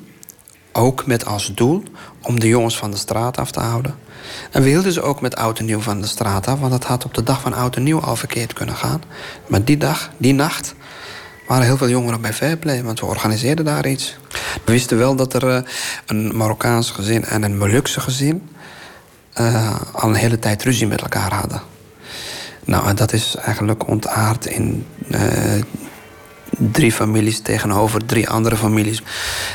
Ook 0.72 1.06
met 1.06 1.26
als 1.26 1.54
doel 1.54 1.82
om 2.22 2.40
de 2.40 2.48
jongens 2.48 2.76
van 2.76 2.90
de 2.90 2.96
straat 2.96 3.38
af 3.38 3.50
te 3.50 3.60
houden. 3.60 3.94
En 4.50 4.62
we 4.62 4.68
hielden 4.68 4.92
ze 4.92 5.02
ook 5.02 5.20
met 5.20 5.36
oud 5.36 5.58
en 5.58 5.64
nieuw 5.64 5.80
van 5.80 6.00
de 6.00 6.06
straat 6.06 6.46
af... 6.46 6.58
want 6.58 6.72
dat 6.72 6.84
had 6.84 7.04
op 7.04 7.14
de 7.14 7.22
dag 7.22 7.40
van 7.40 7.52
oud 7.52 7.76
en 7.76 7.82
nieuw 7.82 8.00
al 8.00 8.16
verkeerd 8.16 8.52
kunnen 8.52 8.76
gaan. 8.76 9.02
Maar 9.46 9.64
die 9.64 9.76
dag, 9.76 10.10
die 10.16 10.34
nacht, 10.34 10.74
waren 11.50 11.66
heel 11.66 11.76
veel 11.76 11.88
jongeren 11.88 12.20
bij 12.20 12.32
Fairplay, 12.32 12.82
want 12.82 13.00
we 13.00 13.06
organiseerden 13.06 13.64
daar 13.64 13.86
iets. 13.86 14.16
We 14.64 14.72
wisten 14.72 14.98
wel 14.98 15.14
dat 15.14 15.34
er 15.34 15.44
uh, 15.44 15.58
een 16.06 16.36
Marokkaans 16.36 16.90
gezin 16.90 17.24
en 17.24 17.42
een 17.42 17.58
Molukse 17.58 18.00
gezin 18.00 18.48
uh, 19.40 19.80
al 19.92 20.08
een 20.08 20.14
hele 20.14 20.38
tijd 20.38 20.62
ruzie 20.62 20.86
met 20.86 21.00
elkaar 21.00 21.34
hadden. 21.34 21.62
Nou, 22.64 22.88
en 22.88 22.96
dat 22.96 23.12
is 23.12 23.36
eigenlijk 23.36 23.88
ontaard 23.88 24.46
in 24.46 24.86
uh, 25.08 25.20
drie 26.58 26.92
families 26.92 27.40
tegenover 27.40 28.06
drie 28.06 28.28
andere 28.28 28.56
families. 28.56 29.02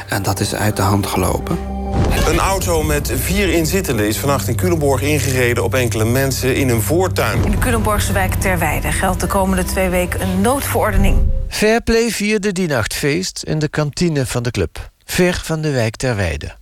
En 0.10 0.24
dat 0.24 0.40
is 0.40 0.56
uit 0.56 0.76
de 0.76 0.82
hand 0.82 1.08
gelopen. 1.08 1.85
Een 2.28 2.40
auto 2.40 2.84
met 2.84 3.12
vier 3.16 3.54
inzittenden 3.54 4.08
is 4.08 4.18
vannacht 4.18 4.48
in 4.48 4.56
Culemborg 4.56 5.02
ingereden 5.02 5.64
op 5.64 5.74
enkele 5.74 6.06
mensen 6.06 6.56
in 6.56 6.70
een 6.70 6.82
voortuin. 6.82 7.44
In 7.44 7.52
de 7.52 7.58
Culemborgse 7.58 8.14
wijk 8.14 8.34
Terweide 8.34 8.92
geldt 8.92 9.20
de 9.20 9.28
komende 9.28 9.64
twee 9.64 9.90
weken 9.90 10.22
een 10.22 10.42
noodverordening. 10.42 11.18
Fairplay 11.50 12.10
vierde 12.10 12.52
die 12.52 12.68
nacht 12.68 12.94
feest 12.94 13.44
in 13.44 13.60
de 13.60 13.68
kantine 13.68 14.26
van 14.26 14.44
de 14.44 14.52
club, 14.52 14.90
ver 15.06 15.42
van 15.44 15.62
de 15.62 15.72
wijk 15.72 15.96
Terweide. 15.96 16.56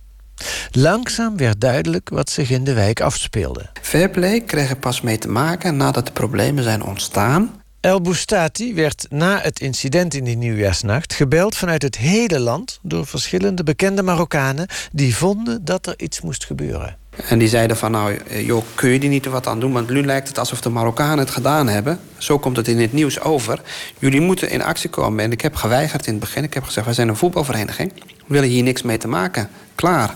Langzaam 0.70 1.36
werd 1.36 1.60
duidelijk 1.60 2.08
wat 2.08 2.30
zich 2.30 2.50
in 2.50 2.64
de 2.64 2.72
wijk 2.72 3.00
afspeelde. 3.00 3.70
Fairplay 3.82 4.40
kreeg 4.40 4.70
er 4.70 4.76
pas 4.76 5.00
mee 5.00 5.18
te 5.18 5.28
maken 5.28 5.76
nadat 5.76 6.06
de 6.06 6.12
problemen 6.12 6.64
zijn 6.64 6.82
ontstaan. 6.82 7.62
El 7.84 8.00
Boustati 8.00 8.74
werd 8.74 9.06
na 9.10 9.40
het 9.40 9.60
incident 9.60 10.14
in 10.14 10.24
die 10.24 10.36
nieuwjaarsnacht 10.36 11.14
gebeld 11.14 11.56
vanuit 11.56 11.82
het 11.82 11.96
hele 11.96 12.40
land 12.40 12.78
door 12.82 13.06
verschillende 13.06 13.62
bekende 13.62 14.02
Marokkanen 14.02 14.66
die 14.92 15.16
vonden 15.16 15.64
dat 15.64 15.86
er 15.86 15.94
iets 15.96 16.20
moest 16.20 16.44
gebeuren. 16.44 16.96
En 17.28 17.38
die 17.38 17.48
zeiden 17.48 17.76
van, 17.76 17.90
nou, 17.90 18.20
joh, 18.44 18.64
kun 18.74 18.88
je 18.88 18.98
die 18.98 19.08
niet 19.08 19.26
wat 19.26 19.46
aan 19.46 19.60
doen? 19.60 19.72
Want 19.72 19.90
nu 19.90 20.04
lijkt 20.04 20.28
het 20.28 20.38
alsof 20.38 20.60
de 20.60 20.68
Marokkanen 20.68 21.18
het 21.18 21.30
gedaan 21.30 21.68
hebben. 21.68 22.00
Zo 22.18 22.38
komt 22.38 22.56
het 22.56 22.68
in 22.68 22.80
het 22.80 22.92
nieuws 22.92 23.20
over. 23.20 23.60
Jullie 23.98 24.20
moeten 24.20 24.50
in 24.50 24.62
actie 24.62 24.90
komen. 24.90 25.24
En 25.24 25.32
ik 25.32 25.40
heb 25.40 25.54
geweigerd 25.54 26.06
in 26.06 26.12
het 26.12 26.20
begin. 26.20 26.44
Ik 26.44 26.54
heb 26.54 26.64
gezegd, 26.64 26.86
wij 26.86 26.94
zijn 26.94 27.08
een 27.08 27.16
voetbalvereniging. 27.16 27.92
We 27.94 28.02
willen 28.26 28.48
hier 28.48 28.62
niks 28.62 28.82
mee 28.82 28.98
te 28.98 29.08
maken. 29.08 29.48
Klaar. 29.74 30.14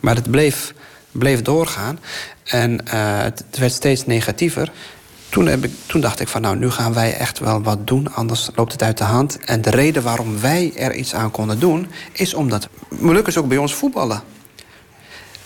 Maar 0.00 0.14
het 0.14 0.30
bleef, 0.30 0.74
bleef 1.10 1.42
doorgaan. 1.42 1.98
En 2.44 2.70
uh, 2.72 3.22
het 3.22 3.44
werd 3.58 3.72
steeds 3.72 4.06
negatiever. 4.06 4.72
Toen, 5.32 5.46
heb 5.46 5.64
ik, 5.64 5.70
toen 5.86 6.00
dacht 6.00 6.20
ik 6.20 6.28
van, 6.28 6.40
nou, 6.40 6.56
nu 6.56 6.70
gaan 6.70 6.92
wij 6.94 7.14
echt 7.14 7.38
wel 7.38 7.62
wat 7.62 7.86
doen. 7.86 8.14
Anders 8.14 8.50
loopt 8.54 8.72
het 8.72 8.82
uit 8.82 8.98
de 8.98 9.04
hand. 9.04 9.38
En 9.38 9.62
de 9.62 9.70
reden 9.70 10.02
waarom 10.02 10.40
wij 10.40 10.72
er 10.76 10.94
iets 10.94 11.14
aan 11.14 11.30
konden 11.30 11.58
doen... 11.58 11.86
is 12.12 12.34
omdat 12.34 12.68
Molukkers 12.88 13.36
ook 13.36 13.48
bij 13.48 13.56
ons 13.56 13.74
voetballen 13.74 14.22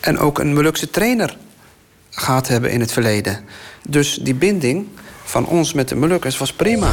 en 0.00 0.18
ook 0.18 0.38
een 0.38 0.54
Molukse 0.54 0.90
trainer 0.90 1.36
gehad 2.10 2.48
hebben 2.48 2.70
in 2.70 2.80
het 2.80 2.92
verleden. 2.92 3.44
Dus 3.88 4.14
die 4.14 4.34
binding 4.34 4.86
van 5.24 5.46
ons 5.46 5.72
met 5.72 5.88
de 5.88 5.96
Molukkers 5.96 6.38
was 6.38 6.52
prima. 6.52 6.90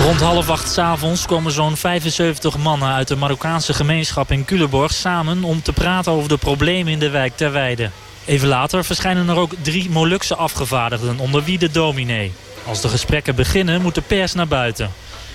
Rond 0.00 0.20
half 0.20 0.48
acht 0.50 0.72
s'avonds 0.72 1.26
komen 1.26 1.52
zo'n 1.52 1.76
75 1.76 2.58
mannen 2.58 2.92
uit 2.92 3.08
de 3.08 3.16
Marokkaanse 3.16 3.74
gemeenschap 3.74 4.30
in 4.30 4.44
Culemborg 4.44 4.92
samen 4.92 5.44
om 5.44 5.62
te 5.62 5.72
praten 5.72 6.12
over 6.12 6.28
de 6.28 6.38
problemen 6.38 6.92
in 6.92 6.98
de 6.98 7.10
wijk 7.10 7.36
Terweide. 7.36 7.90
Even 8.24 8.48
later 8.48 8.84
verschijnen 8.84 9.28
er 9.28 9.36
ook 9.36 9.54
drie 9.62 9.90
Molukse 9.90 10.36
afgevaardigden, 10.36 11.18
onder 11.18 11.44
wie 11.44 11.58
de 11.58 11.70
dominee. 11.70 12.32
Als 12.66 12.80
de 12.80 12.88
gesprekken 12.88 13.34
beginnen 13.34 13.82
moet 13.82 13.94
de 13.94 14.02
pers 14.02 14.34
naar 14.34 14.48
buiten. 14.48 14.90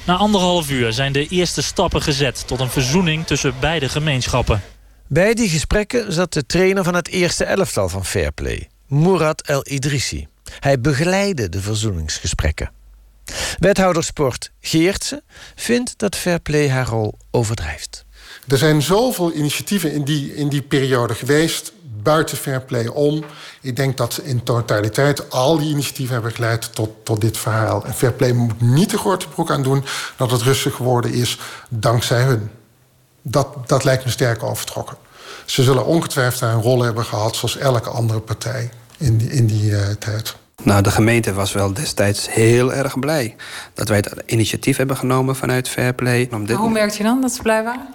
Na 0.06 0.16
anderhalf 0.16 0.70
uur 0.70 0.94
zijn 0.94 1.12
de 1.12 1.28
eerste 1.28 1.62
stappen 1.62 2.02
gezet 2.02 2.48
tot 2.48 2.60
een 2.60 2.70
verzoening 2.70 3.26
tussen 3.26 3.54
beide 3.60 3.90
gemeenschappen. 3.90 4.62
Bij 5.08 5.34
die 5.34 5.50
gesprekken 5.50 6.14
zat 6.14 6.34
de 6.34 6.46
trainer 6.46 6.84
van 6.84 6.94
het 6.96 7.08
eerste 7.08 7.44
elftal 7.44 7.90
van 7.90 8.06
Fairplay, 8.06 8.70
Murat 8.88 9.42
El 9.42 9.68
Idrissi. 9.70 10.28
Hij 10.60 10.80
begeleidde 10.80 11.50
de 11.50 11.62
verzoeningsgesprekken. 11.62 12.72
Wethouder 13.60 14.04
sport 14.04 14.52
Geertse 14.62 15.24
vindt 15.56 15.94
dat 15.98 16.16
Fairplay 16.16 16.70
haar 16.70 16.88
rol 16.88 17.18
overdrijft. 17.32 18.06
Er 18.48 18.58
zijn 18.58 18.82
zoveel 18.82 19.34
initiatieven 19.34 19.94
in 19.94 20.04
die, 20.04 20.36
in 20.36 20.50
die 20.50 20.62
periode 20.62 21.16
geweest 21.16 21.74
buiten 22.08 22.38
Fairplay 22.38 22.88
om. 22.88 23.24
Ik 23.62 23.76
denk 23.76 23.98
dat 23.98 24.22
in 24.24 24.44
totaliteit 24.44 25.32
al 25.32 25.58
die 25.58 25.70
initiatieven 25.70 26.14
hebben 26.14 26.32
geleid 26.32 26.76
tot, 26.76 26.90
tot 27.04 27.22
dit 27.22 27.38
verhaal. 27.38 27.86
En 27.86 27.94
Fairplay 27.94 28.32
moet 28.32 28.62
niet 28.62 28.90
de 28.90 28.98
grote 28.98 29.28
broek 29.28 29.52
aan 29.52 29.64
doen 29.64 29.84
dat 30.16 30.32
het 30.32 30.42
rustig 30.42 30.76
geworden 30.76 31.14
is 31.14 31.40
dankzij 31.70 32.22
hun. 32.22 32.50
Dat, 33.22 33.48
dat 33.66 33.84
lijkt 33.84 34.06
me 34.06 34.12
sterk 34.12 34.44
overtrokken. 34.44 34.98
Ze 35.46 35.64
zullen 35.64 35.86
ongetwijfeld 35.86 36.42
een 36.42 36.62
rol 36.62 36.84
hebben 36.84 37.06
gehad 37.06 37.36
zoals 37.36 37.58
elke 37.58 37.90
andere 37.90 38.20
partij 38.20 38.70
in 38.98 39.18
die, 39.18 39.30
in 39.30 39.46
die 39.46 39.72
uh, 39.72 39.80
tijd. 40.00 40.36
Nou, 40.64 40.82
de 40.82 40.92
gemeente 40.92 41.34
was 41.34 41.54
wel 41.54 41.74
destijds 41.74 42.34
heel 42.34 42.74
erg 42.74 43.00
blij 43.00 43.36
dat 43.74 43.88
wij 43.88 43.98
het 43.98 44.24
initiatief 44.26 44.78
hebben 44.78 44.98
genomen 44.98 45.36
vanuit 45.36 45.70
Fairplay. 45.70 46.30
Om 46.32 46.46
dit... 46.46 46.56
Hoe 46.56 46.70
merkt 46.70 46.98
je 46.98 47.04
dan 47.04 47.22
dat 47.22 47.32
ze 47.32 47.42
blij 47.42 47.64
waren? 47.64 47.88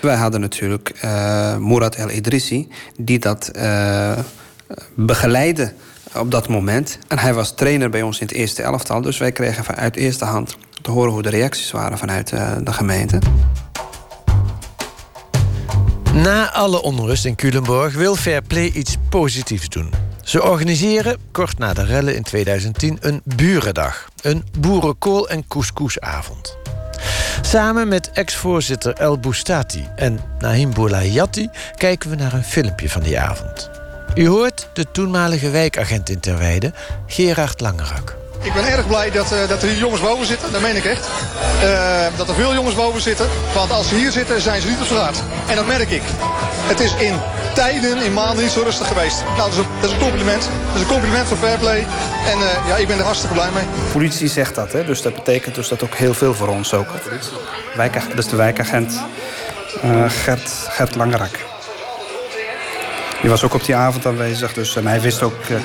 Wij 0.00 0.14
hadden 0.16 0.40
natuurlijk 0.40 0.92
uh, 1.04 1.56
Murat 1.56 1.94
El 1.94 2.10
Idrissi, 2.10 2.68
die 2.96 3.18
dat 3.18 3.50
uh, 3.56 4.18
begeleidde 4.94 5.72
op 6.14 6.30
dat 6.30 6.48
moment. 6.48 6.98
En 7.08 7.18
hij 7.18 7.34
was 7.34 7.54
trainer 7.54 7.90
bij 7.90 8.02
ons 8.02 8.20
in 8.20 8.26
het 8.26 8.36
eerste 8.36 8.62
elftal. 8.62 9.00
Dus 9.00 9.18
wij 9.18 9.32
kregen 9.32 9.64
vanuit 9.64 9.96
eerste 9.96 10.24
hand 10.24 10.56
te 10.82 10.90
horen 10.90 11.12
hoe 11.12 11.22
de 11.22 11.28
reacties 11.28 11.70
waren 11.70 11.98
vanuit 11.98 12.32
uh, 12.32 12.52
de 12.64 12.72
gemeente. 12.72 13.18
Na 16.14 16.52
alle 16.52 16.82
onrust 16.82 17.24
in 17.24 17.34
Culemborg 17.34 17.94
wil 17.94 18.16
Fairplay 18.16 18.70
iets 18.74 18.96
positiefs 19.08 19.68
doen. 19.68 19.90
Ze 20.22 20.42
organiseren, 20.42 21.18
kort 21.32 21.58
na 21.58 21.72
de 21.72 21.84
rellen 21.84 22.16
in 22.16 22.22
2010, 22.22 22.96
een 23.00 23.20
burendag. 23.24 24.08
Een 24.22 24.44
boerenkool- 24.58 25.28
en 25.28 25.46
couscousavond. 25.48 26.59
Samen 27.40 27.88
met 27.88 28.10
ex-voorzitter 28.10 28.92
El 28.92 29.18
Boustati 29.18 29.88
en 29.96 30.20
Nahim 30.38 30.74
Boulayati 30.74 31.48
kijken 31.76 32.10
we 32.10 32.16
naar 32.16 32.32
een 32.32 32.44
filmpje 32.44 32.88
van 32.88 33.02
die 33.02 33.18
avond. 33.18 33.70
U 34.14 34.28
hoort 34.28 34.68
de 34.72 34.90
toenmalige 34.92 35.50
wijkagent 35.50 36.08
in 36.08 36.20
Terweide, 36.20 36.72
Gerard 37.06 37.60
Langerak. 37.60 38.19
Ik 38.42 38.52
ben 38.52 38.66
erg 38.66 38.86
blij 38.86 39.10
dat, 39.10 39.32
uh, 39.32 39.48
dat 39.48 39.62
er 39.62 39.68
hier 39.68 39.78
jongens 39.78 40.00
boven 40.00 40.26
zitten, 40.26 40.52
dat 40.52 40.60
meen 40.60 40.76
ik 40.76 40.84
echt. 40.84 41.08
Uh, 41.64 42.06
dat 42.16 42.28
er 42.28 42.34
veel 42.34 42.54
jongens 42.54 42.74
boven 42.74 43.00
zitten, 43.00 43.28
want 43.54 43.70
als 43.70 43.88
ze 43.88 43.94
hier 43.94 44.10
zitten 44.10 44.40
zijn 44.40 44.60
ze 44.60 44.68
niet 44.68 44.78
op 44.78 44.84
straat. 44.84 45.22
En 45.46 45.56
dat 45.56 45.66
merk 45.66 45.90
ik. 45.90 46.02
Het 46.66 46.80
is 46.80 46.94
in 46.94 47.14
tijden, 47.54 48.02
in 48.02 48.12
maanden 48.12 48.42
niet 48.42 48.52
zo 48.52 48.62
rustig 48.62 48.86
geweest. 48.86 49.22
Nou, 49.24 49.36
dat 49.36 49.52
is 49.52 49.56
een, 49.56 49.66
dat 49.80 49.90
is 49.90 49.96
een 49.96 50.02
compliment. 50.02 50.48
Dat 50.66 50.74
is 50.74 50.80
een 50.80 50.86
compliment 50.86 51.26
voor 51.26 51.36
Fairplay. 51.36 51.78
En 52.26 52.38
uh, 52.38 52.68
ja, 52.68 52.76
ik 52.76 52.86
ben 52.86 52.98
er 52.98 53.04
hartstikke 53.04 53.34
blij 53.34 53.50
mee. 53.54 53.64
Politie 53.92 54.28
zegt 54.28 54.54
dat, 54.54 54.72
hè? 54.72 54.84
dus 54.84 55.02
dat 55.02 55.14
betekent 55.14 55.54
dus 55.54 55.68
dat 55.68 55.82
ook 55.82 55.94
heel 55.94 56.14
veel 56.14 56.34
voor 56.34 56.48
ons 56.48 56.74
ook. 56.74 56.88
Is 58.16 58.26
de 58.26 58.36
wijkagent 58.36 59.00
Gert, 60.08 60.50
Gert 60.68 60.94
Langerak. 60.94 61.49
Die 63.20 63.30
was 63.30 63.42
ook 63.42 63.54
op 63.54 63.64
die 63.64 63.74
avond 63.74 64.06
aanwezig, 64.06 64.52
dus 64.52 64.76
en 64.76 64.86
hij 64.86 65.00
wist 65.00 65.22
ook... 65.22 65.48
Uh, 65.50 65.60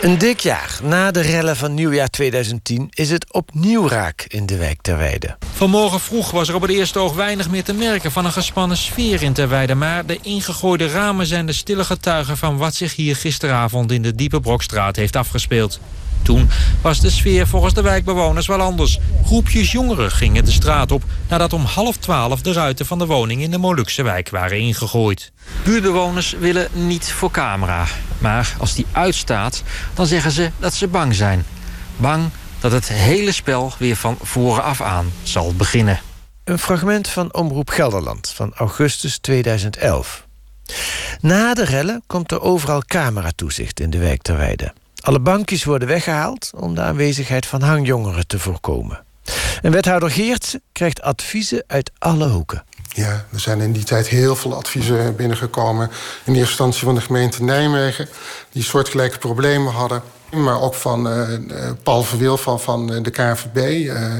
Een 0.00 0.18
dik 0.18 0.40
jaar 0.40 0.78
na 0.82 1.10
de 1.10 1.20
rellen 1.20 1.56
van 1.56 1.74
nieuwjaar 1.74 2.08
2010 2.08 2.86
is 2.90 3.10
het 3.10 3.32
opnieuw 3.32 3.88
raak 3.88 4.24
in 4.28 4.46
de 4.46 4.56
wijk 4.56 4.80
Terweide. 4.82 5.36
Vanmorgen 5.54 6.00
vroeg 6.00 6.30
was 6.30 6.48
er 6.48 6.54
op 6.54 6.62
het 6.62 6.70
eerste 6.70 6.98
oog 6.98 7.14
weinig 7.14 7.50
meer 7.50 7.64
te 7.64 7.74
merken 7.74 8.12
van 8.12 8.24
een 8.24 8.32
gespannen 8.32 8.76
sfeer 8.76 9.22
in 9.22 9.32
Terweide. 9.32 9.74
Maar 9.74 10.06
de 10.06 10.18
ingegooide 10.22 10.88
ramen 10.88 11.26
zijn 11.26 11.46
de 11.46 11.52
stille 11.52 11.84
getuigen 11.84 12.36
van 12.36 12.56
wat 12.56 12.74
zich 12.74 12.96
hier 12.96 13.16
gisteravond 13.16 13.92
in 13.92 14.02
de 14.02 14.14
Diepe 14.14 14.40
Brokstraat 14.40 14.96
heeft 14.96 15.16
afgespeeld. 15.16 15.80
Toen 16.24 16.50
was 16.80 17.00
de 17.00 17.10
sfeer 17.10 17.46
volgens 17.46 17.74
de 17.74 17.82
wijkbewoners 17.82 18.46
wel 18.46 18.60
anders. 18.60 18.98
Groepjes 19.24 19.72
jongeren 19.72 20.10
gingen 20.10 20.44
de 20.44 20.50
straat 20.50 20.92
op 20.92 21.02
nadat 21.28 21.52
om 21.52 21.64
half 21.64 21.96
twaalf 21.96 22.42
de 22.42 22.52
ruiten 22.52 22.86
van 22.86 22.98
de 22.98 23.06
woning 23.06 23.42
in 23.42 23.50
de 23.50 23.58
Molukse 23.58 24.02
wijk 24.02 24.30
waren 24.30 24.58
ingegooid. 24.58 25.32
Buurtbewoners 25.64 26.34
willen 26.38 26.68
niet 26.72 27.12
voor 27.12 27.30
camera. 27.30 27.86
Maar 28.18 28.54
als 28.58 28.74
die 28.74 28.86
uitstaat, 28.92 29.62
dan 29.94 30.06
zeggen 30.06 30.30
ze 30.30 30.50
dat 30.58 30.74
ze 30.74 30.88
bang 30.88 31.14
zijn. 31.14 31.44
Bang 31.96 32.30
dat 32.60 32.72
het 32.72 32.88
hele 32.88 33.32
spel 33.32 33.72
weer 33.78 33.96
van 33.96 34.18
voren 34.22 34.62
af 34.62 34.80
aan 34.80 35.12
zal 35.22 35.54
beginnen. 35.54 36.00
Een 36.44 36.58
fragment 36.58 37.08
van 37.08 37.34
Omroep 37.34 37.70
Gelderland 37.70 38.32
van 38.34 38.52
augustus 38.54 39.18
2011. 39.18 40.26
Na 41.20 41.54
de 41.54 41.64
rellen 41.64 42.02
komt 42.06 42.32
er 42.32 42.40
overal 42.40 42.82
cameratoezicht 42.86 43.80
in 43.80 43.90
de 43.90 43.98
wijk 43.98 44.22
Terweide. 44.22 44.72
Alle 45.04 45.20
bankjes 45.20 45.64
worden 45.64 45.88
weggehaald 45.88 46.50
om 46.56 46.74
de 46.74 46.80
aanwezigheid 46.80 47.46
van 47.46 47.62
hangjongeren 47.62 48.26
te 48.26 48.38
voorkomen. 48.38 49.04
En 49.62 49.72
wethouder 49.72 50.10
Geertse 50.10 50.60
krijgt 50.72 51.02
adviezen 51.02 51.64
uit 51.66 51.90
alle 51.98 52.28
hoeken. 52.28 52.64
Ja, 52.88 53.24
er 53.32 53.40
zijn 53.40 53.60
in 53.60 53.72
die 53.72 53.84
tijd 53.84 54.08
heel 54.08 54.36
veel 54.36 54.54
adviezen 54.54 55.16
binnengekomen. 55.16 55.90
In 56.24 56.34
eerste 56.34 56.40
instantie 56.40 56.84
van 56.84 56.94
de 56.94 57.00
gemeente 57.00 57.42
Nijmegen, 57.42 58.08
die 58.52 58.62
soortgelijke 58.62 59.18
problemen 59.18 59.72
hadden. 59.72 60.02
Maar 60.30 60.60
ook 60.60 60.74
van 60.74 61.06
uh, 61.06 61.28
Paul 61.82 62.02
Verwil 62.02 62.36
van, 62.36 62.60
van 62.60 63.02
de 63.02 63.10
KNVB. 63.10 63.56
Uh, 63.56 64.12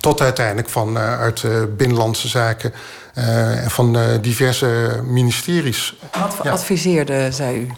tot 0.00 0.20
uiteindelijk 0.20 0.68
van 0.68 0.96
uh, 0.96 1.20
uit 1.20 1.44
Binnenlandse 1.76 2.28
Zaken 2.28 2.72
en 3.14 3.70
van 3.70 3.98
diverse 4.20 5.00
ministeries. 5.04 5.96
Wat 6.12 6.38
ja. 6.42 6.50
adviseerde, 6.50 7.32
zei 7.32 7.58
u? 7.58 7.68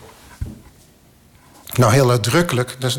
Nou, 1.77 1.93
heel 1.93 2.11
uitdrukkelijk. 2.11 2.77
Dus, 2.79 2.99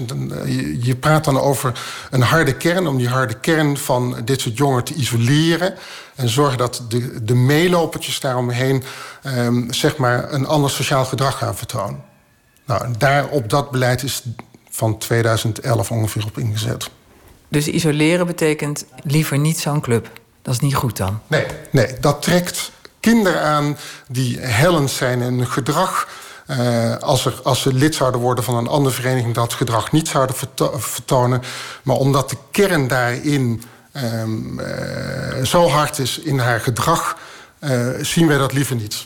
je 0.82 0.96
praat 0.96 1.24
dan 1.24 1.40
over 1.40 1.80
een 2.10 2.22
harde 2.22 2.54
kern, 2.54 2.88
om 2.88 2.98
die 2.98 3.10
harde 3.10 3.40
kern 3.40 3.78
van 3.78 4.18
dit 4.26 4.42
soort 4.42 4.58
jongeren 4.58 4.84
te 4.84 4.94
isoleren. 4.94 5.74
En 6.16 6.30
zorgen 6.30 6.58
dat 6.58 6.84
de, 6.90 7.24
de 7.24 7.36
meelopertjes 7.36 8.20
daaromheen 8.20 8.84
um, 9.26 9.74
zeg 9.74 9.98
maar 9.98 10.34
een 10.34 10.48
ander 10.48 10.70
sociaal 10.70 11.06
gedrag 11.06 11.38
gaan 11.38 11.56
vertonen. 11.56 12.04
Nou, 12.66 12.86
daar 12.98 13.28
op 13.28 13.50
dat 13.50 13.72
beleid 13.72 14.04
is 14.04 14.24
van 14.70 14.98
2011 14.98 15.92
ongeveer 15.92 16.26
op 16.26 16.38
ingezet. 16.38 16.90
Dus 17.48 17.68
isoleren 17.68 18.28
betekent 18.28 18.86
liever 19.04 19.38
niet 19.38 19.60
zo'n 19.60 19.82
club. 19.82 20.10
Dat 20.42 20.54
is 20.54 20.60
niet 20.60 20.76
goed 20.76 20.98
dan? 20.98 21.20
Nee, 21.28 21.46
nee 21.72 22.00
dat 22.00 22.22
trekt 22.22 22.72
kinderen 23.00 23.42
aan 23.42 23.78
die 24.08 24.40
hellend 24.40 24.92
zijn 24.92 25.22
in 25.22 25.38
hun 25.38 25.48
gedrag 25.48 26.08
uh, 26.48 26.98
als, 26.98 27.44
als 27.44 27.62
ze 27.62 27.74
lid 27.74 27.96
zouden 27.96 28.22
worden 28.22 28.44
van 28.44 28.56
een 28.56 28.68
andere 28.68 28.96
vereniging... 28.96 29.34
dat 29.34 29.54
gedrag 29.54 29.92
niet 29.92 30.08
zouden 30.08 30.36
verto 30.36 30.78
vertonen. 30.78 31.42
Maar 31.84 31.96
omdat 31.96 32.30
de 32.30 32.38
kern 32.52 32.88
daarin 32.88 33.64
um, 33.94 34.60
uh, 34.60 35.44
zo 35.44 35.68
hard 35.68 36.00
is 36.00 36.20
in 36.20 36.40
haar 36.40 36.60
gedrag... 36.60 37.18
Uh, 37.60 37.90
zien 38.02 38.28
wij 38.28 38.38
dat 38.38 38.54
liever 38.54 38.76
niet. 38.76 39.06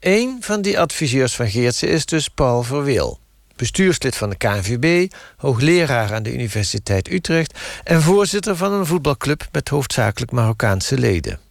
Een 0.00 0.36
van 0.40 0.62
die 0.62 0.80
adviseurs 0.80 1.34
van 1.34 1.48
Geertse 1.48 1.86
is 1.86 2.06
dus 2.06 2.28
Paul 2.28 2.62
Verweel. 2.62 3.18
Bestuurslid 3.56 4.16
van 4.16 4.30
de 4.30 4.36
KNVB, 4.36 5.12
hoogleraar 5.36 6.14
aan 6.14 6.22
de 6.22 6.32
Universiteit 6.32 7.10
Utrecht... 7.10 7.58
en 7.84 8.02
voorzitter 8.02 8.56
van 8.56 8.72
een 8.72 8.86
voetbalclub 8.86 9.48
met 9.52 9.68
hoofdzakelijk 9.68 10.32
Marokkaanse 10.32 10.98
leden. 10.98 11.47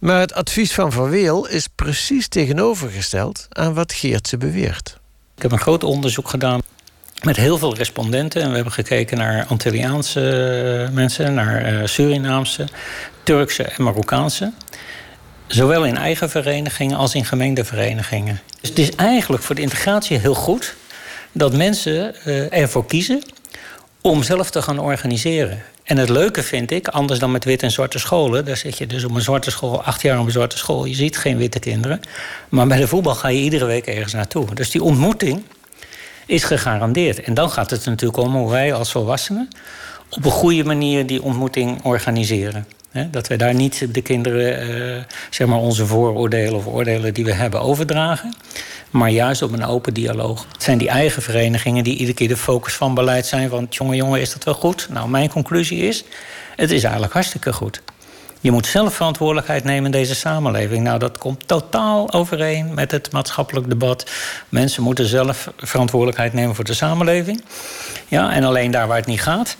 Maar 0.00 0.20
het 0.20 0.34
advies 0.34 0.72
van 0.72 0.92
Van 0.92 1.10
Weel 1.10 1.48
is 1.48 1.66
precies 1.74 2.28
tegenovergesteld 2.28 3.46
aan 3.48 3.74
wat 3.74 3.92
Geertse 3.92 4.36
beweert. 4.36 4.98
Ik 5.36 5.42
heb 5.42 5.52
een 5.52 5.60
groot 5.60 5.84
onderzoek 5.84 6.28
gedaan 6.28 6.60
met 7.22 7.36
heel 7.36 7.58
veel 7.58 7.74
respondenten. 7.74 8.42
En 8.42 8.48
we 8.48 8.54
hebben 8.54 8.72
gekeken 8.72 9.18
naar 9.18 9.44
Antilliaanse 9.46 10.88
mensen, 10.92 11.34
naar 11.34 11.88
Surinaamse, 11.88 12.68
Turkse 13.22 13.62
en 13.62 13.82
Marokkaanse. 13.82 14.52
Zowel 15.46 15.84
in 15.84 15.96
eigen 15.96 16.30
verenigingen 16.30 16.96
als 16.96 17.14
in 17.14 17.24
gemengde 17.24 17.64
verenigingen. 17.64 18.40
Dus 18.60 18.68
het 18.68 18.78
is 18.78 18.94
eigenlijk 18.94 19.42
voor 19.42 19.54
de 19.54 19.60
integratie 19.60 20.18
heel 20.18 20.34
goed 20.34 20.74
dat 21.32 21.52
mensen 21.52 22.24
ervoor 22.50 22.86
kiezen 22.86 23.22
om 24.00 24.22
zelf 24.22 24.50
te 24.50 24.62
gaan 24.62 24.78
organiseren. 24.78 25.62
En 25.88 25.96
het 25.96 26.08
leuke 26.08 26.42
vind 26.42 26.70
ik, 26.70 26.88
anders 26.88 27.18
dan 27.18 27.30
met 27.30 27.44
witte 27.44 27.64
en 27.64 27.70
zwarte 27.70 27.98
scholen... 27.98 28.44
daar 28.44 28.56
zit 28.56 28.78
je 28.78 28.86
dus 28.86 29.04
op 29.04 29.14
een 29.14 29.20
zwarte 29.20 29.50
school, 29.50 29.82
acht 29.82 30.02
jaar 30.02 30.18
op 30.18 30.26
een 30.26 30.32
zwarte 30.32 30.58
school... 30.58 30.84
je 30.84 30.94
ziet 30.94 31.18
geen 31.18 31.36
witte 31.36 31.58
kinderen. 31.58 32.00
Maar 32.48 32.66
bij 32.66 32.78
de 32.78 32.88
voetbal 32.88 33.14
ga 33.14 33.28
je 33.28 33.40
iedere 33.40 33.64
week 33.64 33.86
ergens 33.86 34.12
naartoe. 34.12 34.54
Dus 34.54 34.70
die 34.70 34.82
ontmoeting 34.82 35.42
is 36.26 36.44
gegarandeerd. 36.44 37.20
En 37.20 37.34
dan 37.34 37.50
gaat 37.50 37.70
het 37.70 37.84
natuurlijk 37.84 38.18
om 38.18 38.34
hoe 38.34 38.50
wij 38.50 38.74
als 38.74 38.90
volwassenen... 38.90 39.48
op 40.10 40.24
een 40.24 40.30
goede 40.30 40.64
manier 40.64 41.06
die 41.06 41.22
ontmoeting 41.22 41.84
organiseren. 41.84 42.66
Dat 43.10 43.26
we 43.26 43.36
daar 43.36 43.54
niet 43.54 43.94
de 43.94 44.02
kinderen 44.02 44.70
uh, 44.70 45.02
zeg 45.30 45.46
maar 45.46 45.58
onze 45.58 45.86
vooroordelen 45.86 46.54
of 46.54 46.66
oordelen 46.66 47.14
die 47.14 47.24
we 47.24 47.32
hebben 47.32 47.60
overdragen 47.60 48.34
maar 48.90 49.10
juist 49.10 49.42
op 49.42 49.52
een 49.52 49.64
open 49.64 49.94
dialoog. 49.94 50.46
Het 50.52 50.62
zijn 50.62 50.78
die 50.78 50.88
eigen 50.88 51.22
verenigingen 51.22 51.84
die 51.84 51.96
iedere 51.96 52.14
keer 52.14 52.28
de 52.28 52.36
focus 52.36 52.74
van 52.74 52.94
beleid 52.94 53.26
zijn... 53.26 53.48
van 53.48 53.66
jongen, 53.70 53.96
jongen, 53.96 54.20
is 54.20 54.32
dat 54.32 54.44
wel 54.44 54.54
goed? 54.54 54.86
Nou, 54.90 55.08
mijn 55.08 55.28
conclusie 55.28 55.78
is, 55.78 56.04
het 56.56 56.70
is 56.70 56.82
eigenlijk 56.82 57.12
hartstikke 57.12 57.52
goed. 57.52 57.82
Je 58.40 58.50
moet 58.50 58.66
zelf 58.66 58.94
verantwoordelijkheid 58.94 59.64
nemen 59.64 59.84
in 59.84 59.90
deze 59.90 60.14
samenleving. 60.14 60.84
Nou, 60.84 60.98
dat 60.98 61.18
komt 61.18 61.48
totaal 61.48 62.12
overeen 62.12 62.74
met 62.74 62.90
het 62.90 63.12
maatschappelijk 63.12 63.68
debat. 63.68 64.10
Mensen 64.48 64.82
moeten 64.82 65.06
zelf 65.06 65.52
verantwoordelijkheid 65.56 66.32
nemen 66.32 66.54
voor 66.54 66.64
de 66.64 66.74
samenleving. 66.74 67.44
Ja, 68.08 68.32
en 68.32 68.44
alleen 68.44 68.70
daar 68.70 68.86
waar 68.86 68.96
het 68.96 69.06
niet 69.06 69.22
gaat, 69.22 69.56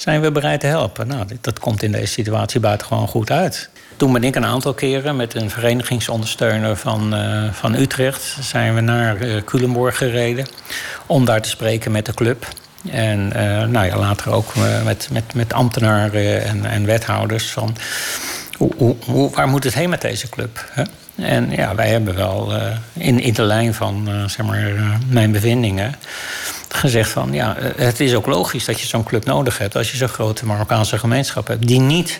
zijn 0.00 0.20
we 0.20 0.30
bereid 0.30 0.60
te 0.60 0.66
helpen. 0.66 1.06
Nou, 1.06 1.26
dat 1.40 1.58
komt 1.58 1.82
in 1.82 1.92
deze 1.92 2.12
situatie 2.12 2.60
buitengewoon 2.60 3.08
goed 3.08 3.30
uit. 3.30 3.68
Toen 3.96 4.12
ben 4.12 4.24
ik 4.24 4.36
een 4.36 4.44
aantal 4.44 4.74
keren 4.74 5.16
met 5.16 5.34
een 5.34 5.50
verenigingsondersteuner 5.50 6.76
van, 6.76 7.14
uh, 7.14 7.52
van 7.52 7.74
Utrecht... 7.74 8.36
zijn 8.40 8.74
we 8.74 8.80
naar 8.80 9.22
uh, 9.22 9.42
Culemborg 9.42 9.96
gereden 9.96 10.46
om 11.06 11.24
daar 11.24 11.42
te 11.42 11.48
spreken 11.48 11.92
met 11.92 12.06
de 12.06 12.14
club. 12.14 12.46
En 12.90 13.32
uh, 13.36 13.64
nou 13.64 13.86
ja, 13.86 13.96
later 13.98 14.32
ook 14.32 14.52
met, 14.84 15.08
met, 15.12 15.34
met 15.34 15.52
ambtenaren 15.52 16.44
en, 16.44 16.64
en 16.64 16.86
wethouders 16.86 17.50
van... 17.50 17.76
Hoe, 18.56 18.96
hoe, 19.04 19.30
waar 19.30 19.48
moet 19.48 19.64
het 19.64 19.74
heen 19.74 19.90
met 19.90 20.00
deze 20.00 20.28
club? 20.28 20.64
Hè? 20.70 20.82
En 21.24 21.50
ja, 21.50 21.74
wij 21.74 21.88
hebben 21.88 22.14
wel 22.14 22.52
in, 22.92 23.20
in 23.20 23.32
de 23.32 23.42
lijn 23.42 23.74
van 23.74 24.08
zeg 24.26 24.46
maar, 24.46 24.72
mijn 25.08 25.32
bevindingen 25.32 25.94
gezegd 26.74 27.10
van... 27.10 27.32
ja, 27.32 27.56
het 27.76 28.00
is 28.00 28.14
ook 28.14 28.26
logisch 28.26 28.64
dat 28.64 28.80
je 28.80 28.86
zo'n 28.86 29.04
club 29.04 29.24
nodig 29.24 29.58
hebt... 29.58 29.76
als 29.76 29.90
je 29.90 29.96
zo'n 29.96 30.08
grote 30.08 30.46
Marokkaanse 30.46 30.98
gemeenschap 30.98 31.46
hebt... 31.46 31.66
die 31.66 31.80
niet 31.80 32.18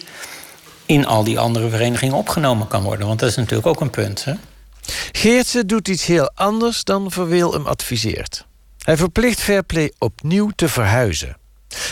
in 0.87 1.07
al 1.07 1.25
die 1.25 1.39
andere 1.39 1.69
verenigingen 1.69 2.17
opgenomen 2.17 2.69
kan 2.69 2.83
worden. 2.83 3.07
Want 3.07 3.19
dat 3.21 3.29
is 3.29 3.37
natuurlijk 3.37 3.67
ook 3.67 3.81
een 3.81 3.91
punt. 3.91 4.25
Hè? 4.25 4.35
Geertse 5.13 5.67
doet 5.67 5.89
iets 5.89 6.07
heel 6.07 6.31
anders 6.35 6.85
dan 6.85 7.11
Verweel 7.11 7.53
hem 7.53 7.67
adviseert. 7.67 8.47
Hij 8.79 8.97
verplicht 8.97 9.41
Fairplay 9.41 9.93
opnieuw 9.99 10.51
te 10.55 10.69
verhuizen. 10.69 11.37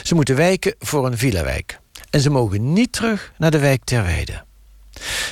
Ze 0.03 0.15
moeten 0.15 0.37
wijken 0.37 0.75
voor 0.79 1.07
een 1.07 1.19
villa-wijk. 1.19 1.81
En 2.11 2.21
ze 2.21 2.31
mogen 2.31 2.73
niet 2.73 2.93
terug 2.93 3.33
naar 3.39 3.51
de 3.51 3.59
wijk 3.59 3.85
Terweide. 3.85 4.45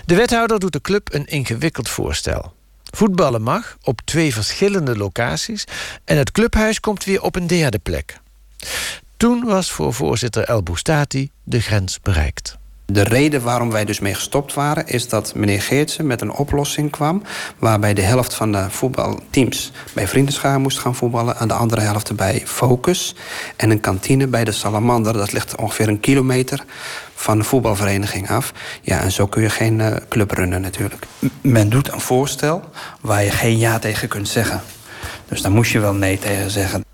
De 0.05 0.15
wethouder 0.15 0.59
doet 0.59 0.73
de 0.73 0.81
club 0.81 1.15
een 1.15 1.27
ingewikkeld 1.27 1.89
voorstel. 1.89 2.55
Voetballen 2.97 3.43
mag 3.43 3.77
op 3.83 4.01
twee 4.05 4.33
verschillende 4.33 4.97
locaties... 4.97 5.65
en 6.05 6.17
het 6.17 6.33
clubhuis 6.33 6.81
komt 6.81 7.05
weer 7.05 7.23
op 7.23 7.37
een 7.37 7.47
derde 7.47 7.79
plek. 7.79 8.21
Toen 9.17 9.45
was 9.45 9.73
voor 9.73 9.95
voorzitter 9.95 10.45
El 10.45 10.63
Boustati 10.63 11.31
de 11.45 11.61
grens 11.61 12.01
bereikt. 12.01 12.57
De 12.92 13.03
reden 13.03 13.42
waarom 13.42 13.70
wij 13.70 13.85
dus 13.85 14.01
mee 14.01 14.14
gestopt 14.14 14.55
waren... 14.55 14.87
is 14.87 15.09
dat 15.09 15.35
meneer 15.35 15.62
Geertsen 15.62 16.07
met 16.07 16.20
een 16.20 16.33
oplossing 16.33 16.90
kwam... 16.90 17.22
waarbij 17.59 17.94
de 17.94 18.03
helft 18.03 18.35
van 18.35 18.53
de 18.53 18.70
voetbalteams 18.70 19.72
bij 19.92 20.09
Vriendenschaar 20.09 20.61
moest 20.61 20.79
gaan 20.79 20.94
voetballen... 20.94 21.37
en 21.37 21.49
de 21.49 21.55
andere 21.55 21.81
helft 21.81 22.16
bij 22.16 22.42
Focus. 22.44 23.14
En 23.57 23.70
een 23.70 23.81
kantine 23.81 24.27
bij 24.27 24.44
de 24.44 24.53
Salamander, 24.53 25.12
dat 25.12 25.33
ligt 25.33 25.57
ongeveer 25.57 25.88
een 25.88 26.01
kilometer... 26.01 26.64
van 27.14 27.38
de 27.38 27.44
voetbalvereniging 27.44 28.31
af. 28.31 28.53
Ja, 28.83 29.01
en 29.01 29.12
zo 29.12 29.27
kun 29.27 29.42
je 29.42 29.51
geen 29.51 29.79
uh, 29.79 29.96
club 30.09 30.31
runnen 30.31 30.61
natuurlijk. 30.61 31.07
Men 31.40 31.68
doet 31.68 31.92
een 31.92 32.01
voorstel 32.01 32.62
waar 33.01 33.25
je 33.25 33.31
geen 33.31 33.59
ja 33.59 33.79
tegen 33.79 34.09
kunt 34.09 34.29
zeggen. 34.29 34.62
Dus 35.29 35.42
daar 35.42 35.53
moest 35.53 35.72
je 35.72 35.81
wel 35.81 35.94
nee 35.94 36.18
tegen 36.18 36.51
zeggen. 36.51 36.85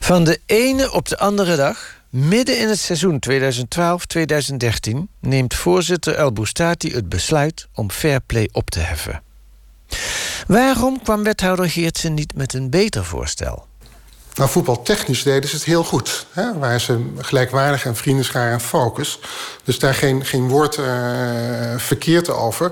Van 0.00 0.24
de 0.24 0.40
ene 0.46 0.92
op 0.92 1.08
de 1.08 1.18
andere 1.18 1.56
dag 1.56 2.01
Midden 2.12 2.58
in 2.58 2.68
het 2.68 2.78
seizoen 2.78 3.22
2012-2013 3.30 4.96
neemt 5.20 5.54
voorzitter 5.54 6.14
El 6.14 6.32
Boustati 6.32 6.92
het 6.92 7.08
besluit 7.08 7.68
om 7.74 7.90
fairplay 7.90 8.48
op 8.52 8.70
te 8.70 8.78
heffen. 8.78 9.22
Waarom 10.46 11.02
kwam 11.02 11.22
wethouder 11.22 11.70
Geertsen 11.70 12.14
niet 12.14 12.34
met 12.34 12.54
een 12.54 12.70
beter 12.70 13.04
voorstel? 13.04 13.66
Nou, 14.34 14.50
voetbaltechnisch 14.50 15.22
deden 15.22 15.48
ze 15.48 15.56
het 15.56 15.64
heel 15.64 15.84
goed. 15.84 16.26
Hè? 16.30 16.58
Waar 16.58 16.80
ze 16.80 17.12
gelijkwaardig 17.18 17.84
en 17.84 17.96
vriendenschaar 17.96 18.52
en 18.52 18.60
focus. 18.60 19.18
Dus 19.64 19.78
daar 19.78 19.94
geen, 19.94 20.24
geen 20.24 20.48
woord 20.48 20.76
uh, 20.76 20.84
verkeerd 21.76 22.30
over. 22.30 22.70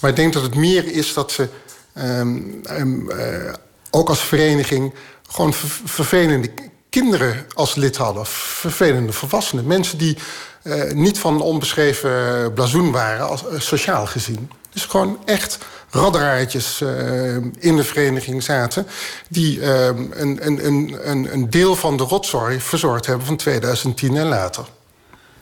Maar 0.00 0.10
ik 0.10 0.16
denk 0.16 0.32
dat 0.32 0.42
het 0.42 0.54
meer 0.54 0.92
is 0.92 1.14
dat 1.14 1.32
ze 1.32 1.48
um, 1.94 2.62
um, 2.70 3.10
uh, 3.10 3.52
ook 3.90 4.08
als 4.08 4.20
vereniging 4.20 4.94
gewoon 5.28 5.54
vervelende 5.84 6.50
kinderen 7.00 7.46
als 7.54 7.74
lid 7.74 7.96
hadden. 7.96 8.26
Vervelende 8.26 9.12
volwassenen. 9.12 9.66
Mensen 9.66 9.98
die 9.98 10.16
uh, 10.62 10.92
niet 10.92 11.18
van 11.18 11.40
onbeschreven 11.40 12.52
blazoen 12.52 12.92
waren, 12.92 13.28
als, 13.28 13.42
uh, 13.42 13.60
sociaal 13.60 14.06
gezien. 14.06 14.50
Dus 14.72 14.84
gewoon 14.84 15.18
echt 15.24 15.58
raddraadjes 15.90 16.80
uh, 16.80 17.36
in 17.58 17.76
de 17.76 17.84
vereniging 17.84 18.42
zaten... 18.42 18.86
die 19.28 19.62
een, 19.62 20.46
een, 20.46 20.66
een, 20.66 21.32
een 21.32 21.50
deel 21.50 21.76
van 21.76 21.96
de 21.96 22.02
rotzooi 22.02 22.60
verzorgd 22.60 23.06
hebben 23.06 23.26
van 23.26 23.36
2010 23.36 24.16
en 24.16 24.26
later. 24.26 24.64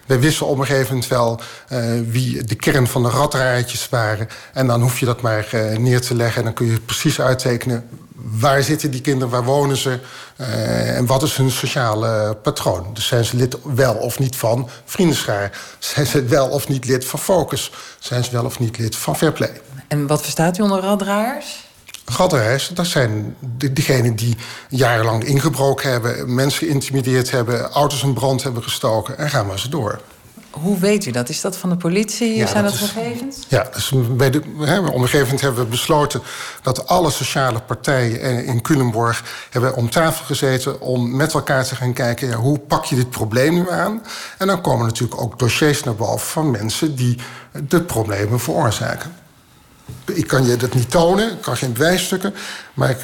Wij 0.07 0.21
wisten 0.21 0.47
op 0.47 0.59
een 0.59 0.67
gegeven 0.67 0.89
moment 0.89 1.09
wel 1.09 1.41
uh, 1.73 2.01
wie 2.09 2.45
de 2.45 2.55
kern 2.55 2.87
van 2.87 3.03
de 3.03 3.09
raddraadjes 3.09 3.89
waren. 3.89 4.29
En 4.53 4.67
dan 4.67 4.81
hoef 4.81 4.99
je 4.99 5.07
dat 5.07 5.21
maar 5.21 5.49
uh, 5.55 5.77
neer 5.77 6.01
te 6.01 6.15
leggen. 6.15 6.39
En 6.39 6.45
dan 6.45 6.55
kun 6.55 6.67
je 6.67 6.81
precies 6.81 7.21
uittekenen 7.21 7.89
waar 8.17 8.63
zitten 8.63 8.91
die 8.91 9.01
kinderen, 9.01 9.33
waar 9.33 9.45
wonen 9.45 9.77
ze... 9.77 9.99
Uh, 10.41 10.97
en 10.97 11.07
wat 11.07 11.23
is 11.23 11.37
hun 11.37 11.51
sociale 11.51 12.37
patroon. 12.43 12.87
Dus 12.93 13.07
zijn 13.07 13.25
ze 13.25 13.37
lid 13.37 13.57
wel 13.63 13.95
of 13.95 14.19
niet 14.19 14.37
van 14.37 14.69
Vriendenschaar? 14.85 15.59
Zijn 15.79 16.07
ze 16.07 16.25
wel 16.25 16.49
of 16.49 16.69
niet 16.69 16.85
lid 16.85 17.05
van 17.05 17.19
Focus? 17.19 17.73
Zijn 17.99 18.25
ze 18.25 18.31
wel 18.31 18.45
of 18.45 18.59
niet 18.59 18.79
lid 18.79 18.97
van 18.97 19.17
Fairplay? 19.17 19.61
En 19.89 20.07
wat 20.07 20.23
verstaat 20.23 20.59
u 20.59 20.63
onder 20.63 20.81
raddraaiers? 20.81 21.64
Raddraaiers, 22.05 22.69
dat 22.75 22.87
zijn 22.87 23.37
diegenen 23.73 24.17
die 24.17 24.37
jarenlang 24.69 25.25
ingebroken 25.25 25.91
hebben... 25.91 26.35
mensen 26.35 26.67
geïntimideerd 26.67 27.31
hebben, 27.31 27.71
auto's 27.71 28.03
in 28.03 28.13
brand 28.15 28.43
hebben 28.43 28.63
gestoken... 28.63 29.19
en 29.19 29.31
gaan 29.31 29.47
maar 29.47 29.59
ze 29.59 29.69
door. 29.69 30.01
Hoe 30.51 30.79
weet 30.79 31.07
u 31.07 31.11
dat? 31.11 31.29
Is 31.29 31.41
dat 31.41 31.57
van 31.57 31.69
de 31.71 31.77
politie? 31.77 32.35
Ja, 32.37 32.47
Zijn 32.47 32.65
dat, 32.65 32.73
dat 32.73 32.83
is- 32.83 32.91
gegevens? 32.91 33.37
Ja, 33.49 33.69
dus 33.75 33.93
bij 34.17 34.31
de, 34.31 34.43
hè, 34.59 34.79
op 34.79 34.85
een 34.87 34.93
gegeven 35.01 35.21
moment 35.21 35.41
hebben 35.41 35.63
we 35.65 35.71
besloten 35.71 36.23
dat 36.63 36.87
alle 36.87 37.11
sociale 37.11 37.61
partijen 37.61 38.21
in- 38.21 38.45
in 38.45 38.63
Culemborg 38.63 39.23
hebben 39.51 39.75
om 39.75 39.91
tafel 39.91 40.25
gezeten 40.25 40.81
om 40.81 41.17
met 41.17 41.33
elkaar 41.35 41.65
te 41.65 41.77
gaan 41.77 41.93
kijken 41.93 42.29
ja, 42.29 42.35
hoe 42.37 42.59
pak 42.59 42.85
je 42.85 42.95
dit 42.97 43.11
probleem 43.11 43.55
nu 43.55 43.71
aan. 43.71 44.03
En 44.39 44.47
dan 44.47 44.61
komen 44.61 44.87
natuurlijk 44.87 45.21
ook 45.21 45.39
dossiers 45.39 45.83
naar 45.83 45.95
boven 45.95 46.27
van 46.27 46.51
mensen 46.51 46.95
die 46.97 47.19
de 47.69 47.83
problemen 47.83 48.41
veroorzaken. 48.41 49.15
Ik 50.05 50.27
kan 50.27 50.47
je 50.47 50.57
dat 50.57 50.75
niet 50.75 50.91
tonen, 50.91 51.33
ik 51.33 51.41
kan 51.41 51.57
geen 51.57 51.73
bewijsstukken. 51.73 52.35
Maar 52.75 52.91
ik, 52.91 52.99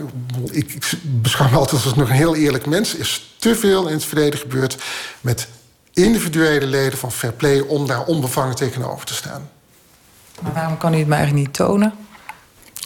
ik, 0.50 0.72
ik 0.74 1.22
beschouw 1.22 1.48
me 1.50 1.56
altijd 1.56 1.84
als 1.84 1.94
nog 1.94 2.08
een 2.08 2.14
heel 2.14 2.36
eerlijk 2.36 2.66
mens. 2.66 2.92
Er 2.92 3.00
is 3.00 3.34
te 3.38 3.54
veel 3.54 3.86
in 3.86 3.94
het 3.94 4.04
verleden 4.04 4.38
gebeurd 4.38 4.76
met 5.20 5.48
individuele 5.92 6.66
leden 6.66 6.98
van 6.98 7.12
Fair 7.12 7.32
Play 7.32 7.60
om 7.60 7.86
daar 7.86 8.04
onbevangen 8.04 8.54
tegenover 8.54 9.06
te 9.06 9.14
staan. 9.14 9.50
Maar 10.40 10.52
waarom 10.52 10.76
kan 10.78 10.94
u 10.94 10.98
het 10.98 11.06
me 11.06 11.14
eigenlijk 11.14 11.46
niet 11.46 11.56
tonen? 11.56 11.94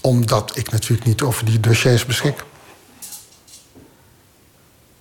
Omdat 0.01 0.57
ik 0.57 0.71
natuurlijk 0.71 1.07
niet 1.07 1.23
over 1.23 1.45
die 1.45 1.61
dossiers 1.61 2.07
beschik. 2.07 2.45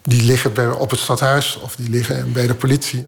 Die 0.02 0.24
liggen 0.24 0.54
bij, 0.54 0.70
op 0.70 0.90
het 0.90 1.00
stadhuis 1.00 1.60
of 1.60 1.76
die 1.76 1.90
liggen 1.90 2.32
bij 2.32 2.48
de 2.48 2.56
politie. 2.56 3.04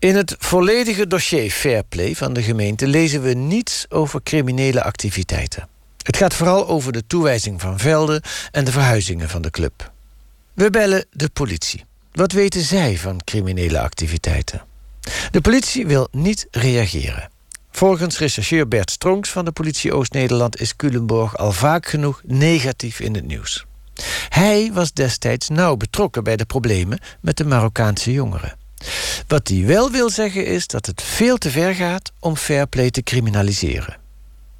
In 0.00 0.16
het 0.16 0.34
volledige 0.38 1.06
dossier 1.06 1.50
Fairplay 1.50 2.14
van 2.14 2.32
de 2.32 2.42
gemeente 2.42 2.86
lezen 2.86 3.22
we 3.22 3.34
niets 3.34 3.86
over 3.88 4.22
criminele 4.22 4.82
activiteiten. 4.82 5.68
Het 6.02 6.16
gaat 6.16 6.34
vooral 6.34 6.68
over 6.68 6.92
de 6.92 7.06
toewijzing 7.06 7.60
van 7.60 7.78
velden 7.78 8.22
en 8.50 8.64
de 8.64 8.72
verhuizingen 8.72 9.28
van 9.28 9.42
de 9.42 9.50
club. 9.50 9.92
We 10.54 10.70
bellen 10.70 11.04
de 11.10 11.28
politie. 11.28 11.84
Wat 12.12 12.32
weten 12.32 12.60
zij 12.60 12.98
van 12.98 13.24
criminele 13.24 13.80
activiteiten? 13.80 14.62
De 15.30 15.40
politie 15.40 15.86
wil 15.86 16.08
niet 16.10 16.46
reageren. 16.50 17.30
Volgens 17.70 18.18
rechercheur 18.18 18.68
Bert 18.68 18.90
Stronks 18.90 19.30
van 19.30 19.44
de 19.44 19.52
politie 19.52 19.92
Oost-Nederland 19.92 20.60
is 20.60 20.76
Culemborg 20.76 21.36
al 21.36 21.52
vaak 21.52 21.86
genoeg 21.86 22.20
negatief 22.24 23.00
in 23.00 23.14
het 23.14 23.26
nieuws. 23.26 23.66
Hij 24.28 24.70
was 24.72 24.92
destijds 24.92 25.48
nauw 25.48 25.76
betrokken 25.76 26.24
bij 26.24 26.36
de 26.36 26.44
problemen 26.44 26.98
met 27.20 27.36
de 27.36 27.44
Marokkaanse 27.44 28.12
jongeren. 28.12 28.57
Wat 29.26 29.48
hij 29.48 29.66
wel 29.66 29.90
wil 29.90 30.10
zeggen 30.10 30.46
is 30.46 30.66
dat 30.66 30.86
het 30.86 31.02
veel 31.02 31.36
te 31.36 31.50
ver 31.50 31.74
gaat 31.74 32.12
om 32.18 32.36
fairplay 32.36 32.90
te 32.90 33.02
criminaliseren. 33.02 33.96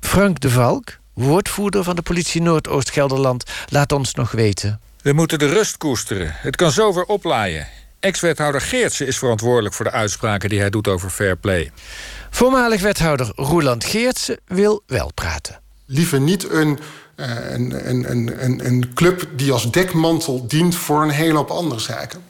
Frank 0.00 0.40
de 0.40 0.50
Valk, 0.50 0.98
woordvoerder 1.14 1.84
van 1.84 1.96
de 1.96 2.02
politie 2.02 2.42
Noordoost-Gelderland, 2.42 3.44
laat 3.68 3.92
ons 3.92 4.14
nog 4.14 4.30
weten. 4.30 4.80
We 5.02 5.12
moeten 5.12 5.38
de 5.38 5.48
rust 5.48 5.76
koesteren. 5.76 6.34
Het 6.34 6.56
kan 6.56 6.70
zo 6.70 6.94
weer 6.94 7.04
oplaaien. 7.04 7.66
Ex-wethouder 8.00 8.60
Geertsen 8.60 9.06
is 9.06 9.18
verantwoordelijk 9.18 9.74
voor 9.74 9.84
de 9.84 9.90
uitspraken 9.90 10.48
die 10.48 10.60
hij 10.60 10.70
doet 10.70 10.88
over 10.88 11.10
fair 11.10 11.36
play. 11.36 11.72
Voormalig 12.30 12.80
wethouder 12.80 13.32
Roeland 13.34 13.84
Geertsen 13.84 14.38
wil 14.46 14.82
wel 14.86 15.12
praten. 15.14 15.60
Liever 15.86 16.20
niet 16.20 16.50
een, 16.50 16.78
eh, 17.14 17.50
een, 17.50 17.88
een, 17.88 18.10
een, 18.10 18.44
een, 18.44 18.66
een 18.66 18.94
club 18.94 19.28
die 19.36 19.52
als 19.52 19.70
dekmantel 19.70 20.46
dient 20.46 20.74
voor 20.74 21.02
een 21.02 21.10
hele 21.10 21.36
hoop 21.36 21.50
andere 21.50 21.80
zaken. 21.80 22.22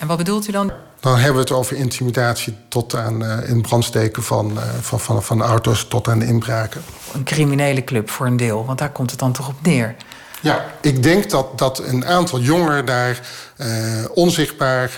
En 0.00 0.06
wat 0.06 0.16
bedoelt 0.16 0.48
u 0.48 0.52
dan? 0.52 0.72
Dan 1.00 1.14
hebben 1.14 1.34
we 1.34 1.40
het 1.40 1.50
over 1.50 1.76
intimidatie 1.76 2.56
tot 2.68 2.94
aan 2.94 3.22
uh, 3.22 3.48
in 3.48 3.62
brandsteken 3.62 4.22
van, 4.22 4.52
uh, 4.52 4.62
van, 4.80 5.00
van, 5.00 5.22
van 5.22 5.42
auto's 5.42 5.88
tot 5.88 6.08
aan 6.08 6.22
inbraken. 6.22 6.82
Een 7.12 7.24
criminele 7.24 7.84
club 7.84 8.10
voor 8.10 8.26
een 8.26 8.36
deel, 8.36 8.64
want 8.64 8.78
daar 8.78 8.90
komt 8.90 9.10
het 9.10 9.18
dan 9.18 9.32
toch 9.32 9.48
op 9.48 9.54
neer. 9.62 9.96
Ja, 10.40 10.64
ik 10.80 11.02
denk 11.02 11.30
dat, 11.30 11.58
dat 11.58 11.78
een 11.78 12.06
aantal 12.06 12.40
jongeren 12.40 12.86
daar 12.86 13.20
uh, 13.56 13.66
onzichtbaar 14.14 14.90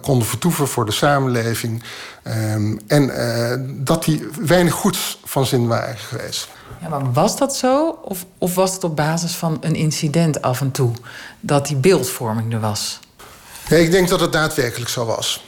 konden 0.00 0.28
vertoeven 0.28 0.68
voor 0.68 0.84
de 0.84 0.92
samenleving. 0.92 1.82
Um, 2.52 2.80
en 2.86 3.10
dat 3.84 4.04
die 4.04 4.28
weinig 4.40 4.72
goeds 4.72 5.20
van 5.24 5.46
zin 5.46 5.66
waren 5.66 5.98
geweest. 5.98 6.48
Ja, 6.80 6.88
maar 6.88 7.12
was 7.12 7.36
dat 7.36 7.56
zo? 7.56 7.98
Of, 8.02 8.26
of 8.38 8.54
was 8.54 8.72
het 8.72 8.84
op 8.84 8.96
basis 8.96 9.32
van 9.32 9.58
een 9.60 9.74
incident 9.74 10.42
af 10.42 10.60
en 10.60 10.70
toe 10.70 10.92
dat 11.40 11.66
die 11.66 11.76
beeldvorming 11.76 12.52
er 12.52 12.60
was? 12.60 12.98
Ik 13.68 13.90
denk 13.90 14.08
dat 14.08 14.20
het 14.20 14.32
daadwerkelijk 14.32 14.90
zo 14.90 15.04
was. 15.04 15.44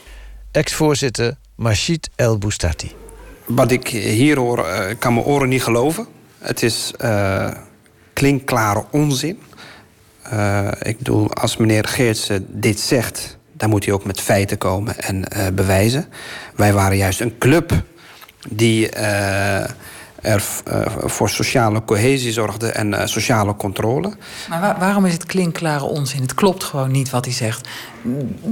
Ex-voorzitter 0.51 1.35
Machid 1.55 2.09
El 2.15 2.37
Boustati. 2.37 2.91
Wat 3.45 3.71
ik 3.71 3.87
hier 3.87 4.37
hoor, 4.37 4.67
ik 4.67 4.99
kan 4.99 5.13
mijn 5.13 5.25
oren 5.25 5.49
niet 5.49 5.63
geloven. 5.63 6.07
Het 6.39 6.63
is 6.63 6.91
klinkklare 8.13 8.85
onzin. 8.91 9.39
Uh, 10.33 10.67
ik 10.81 10.97
bedoel, 10.97 11.33
als 11.33 11.57
meneer 11.57 11.87
Geertsen 11.87 12.45
dit 12.49 12.79
zegt, 12.79 13.37
dan 13.53 13.69
moet 13.69 13.85
hij 13.85 13.93
ook 13.93 14.05
met 14.05 14.21
feiten 14.21 14.57
komen 14.57 14.99
en 14.99 15.25
uh, 15.35 15.47
bewijzen. 15.53 16.05
Wij 16.55 16.73
waren 16.73 16.97
juist 16.97 17.21
een 17.21 17.37
club 17.37 17.83
die 18.49 18.95
uh, 18.97 19.63
er 20.21 20.43
voor 21.05 21.29
sociale 21.29 21.83
cohesie 21.85 22.31
zorgde 22.31 22.67
en 22.67 23.09
sociale 23.09 23.55
controle. 23.55 24.13
Maar 24.49 24.61
waar, 24.61 24.79
waarom 24.79 25.05
is 25.05 25.13
het 25.13 25.25
klinkklare 25.25 25.85
onzin? 25.85 26.21
Het 26.21 26.33
klopt 26.33 26.63
gewoon 26.63 26.91
niet 26.91 27.09
wat 27.09 27.25
hij 27.25 27.33
zegt. 27.33 27.67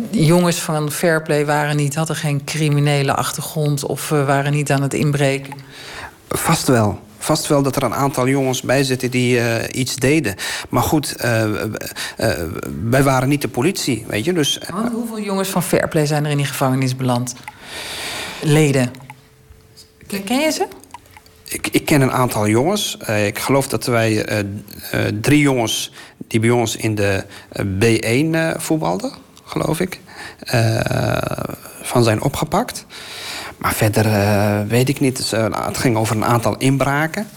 Jongens 0.10 0.60
van 0.60 0.91
Fairplay 0.91 1.45
waren 1.45 1.75
niet, 1.75 1.95
hadden 1.95 2.15
geen 2.15 2.43
criminele 2.43 3.15
achtergrond 3.15 3.86
of 3.86 4.10
waren 4.10 4.51
niet 4.51 4.71
aan 4.71 4.82
het 4.82 4.93
inbreken. 4.93 5.53
Vast 6.27 6.67
wel 6.67 6.99
vast 7.19 7.47
wel 7.47 7.62
dat 7.62 7.75
er 7.75 7.84
een 7.84 7.93
aantal 7.93 8.27
jongens 8.27 8.62
bij 8.62 8.84
zitten 8.84 9.12
die 9.12 9.38
uh, 9.38 9.55
iets 9.71 9.95
deden. 9.95 10.36
Maar 10.69 10.84
goed, 10.84 11.15
uh, 11.23 11.43
uh, 11.43 11.67
wij 12.84 13.03
waren 13.03 13.29
niet 13.29 13.41
de 13.41 13.47
politie, 13.47 14.05
weet 14.08 14.25
je. 14.25 14.34
Dus, 14.34 14.62
Want 14.69 14.91
hoeveel 14.91 15.19
jongens 15.19 15.49
van 15.49 15.63
Fairplay 15.63 16.05
zijn 16.05 16.25
er 16.25 16.32
in 16.32 16.38
die 16.38 16.45
gevangenis 16.45 16.95
beland? 16.95 17.36
Leden. 18.41 18.91
Ken 20.25 20.39
je 20.39 20.51
ze? 20.51 20.67
Ik, 21.49 21.67
ik 21.67 21.85
ken 21.85 22.01
een 22.01 22.12
aantal 22.12 22.47
jongens. 22.47 22.97
ik 23.25 23.39
geloof 23.39 23.67
dat 23.67 23.85
wij 23.85 24.25
drie 25.21 25.41
jongens 25.41 25.91
die 26.27 26.39
bij 26.39 26.49
ons 26.49 26.75
in 26.75 26.95
de 26.95 27.23
B1 27.55 28.62
voetbalden, 28.62 29.12
geloof 29.43 29.79
ik, 29.79 29.99
van 31.81 32.03
zijn 32.03 32.21
opgepakt. 32.21 32.85
Maar 33.57 33.73
verder 33.73 34.07
weet 34.67 34.89
ik 34.89 34.99
niet. 34.99 35.17
Dus, 35.17 35.31
het 35.51 35.77
ging 35.77 35.97
over 35.97 36.15
een 36.15 36.25
aantal 36.25 36.57
inbraken. 36.57 37.27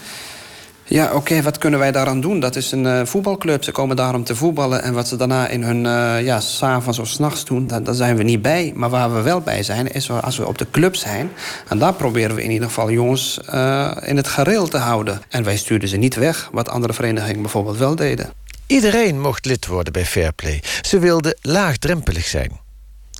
Ja, 0.92 1.06
oké, 1.06 1.16
okay, 1.16 1.42
wat 1.42 1.58
kunnen 1.58 1.78
wij 1.78 1.92
daaraan 1.92 2.20
doen? 2.20 2.40
Dat 2.40 2.56
is 2.56 2.72
een 2.72 2.84
uh, 2.84 3.00
voetbalclub. 3.04 3.64
Ze 3.64 3.72
komen 3.72 3.96
daar 3.96 4.14
om 4.14 4.24
te 4.24 4.36
voetballen. 4.36 4.82
En 4.82 4.94
wat 4.94 5.08
ze 5.08 5.16
daarna 5.16 5.48
in 5.48 5.62
hun, 5.62 5.84
uh, 5.84 6.24
ja, 6.24 6.40
s'avonds 6.40 6.98
of 6.98 7.08
s'nachts 7.08 7.44
doen, 7.44 7.66
daar, 7.66 7.82
daar, 7.82 7.94
zijn 7.94 8.16
we 8.16 8.22
niet 8.22 8.42
bij. 8.42 8.72
Maar 8.74 8.90
waar 8.90 9.14
we 9.14 9.20
wel 9.20 9.40
bij 9.40 9.62
zijn, 9.62 9.92
is 9.92 10.10
als 10.10 10.36
we 10.36 10.46
op 10.46 10.58
de 10.58 10.66
club 10.70 10.96
zijn. 10.96 11.30
En 11.68 11.78
daar 11.78 11.94
proberen 11.94 12.36
we 12.36 12.42
in 12.42 12.50
ieder 12.50 12.68
geval 12.68 12.90
jongens 12.90 13.40
uh, 13.54 13.96
in 14.00 14.16
het 14.16 14.28
gareel 14.28 14.68
te 14.68 14.76
houden. 14.76 15.22
En 15.28 15.44
wij 15.44 15.56
stuurden 15.56 15.88
ze 15.88 15.96
niet 15.96 16.14
weg, 16.14 16.48
wat 16.52 16.68
andere 16.68 16.92
verenigingen 16.92 17.42
bijvoorbeeld 17.42 17.78
wel 17.78 17.94
deden. 17.94 18.32
Iedereen 18.66 19.20
mocht 19.20 19.44
lid 19.44 19.66
worden 19.66 19.92
bij 19.92 20.06
Fairplay. 20.06 20.62
Ze 20.82 20.98
wilden 20.98 21.38
laagdrempelig 21.42 22.26
zijn. 22.26 22.60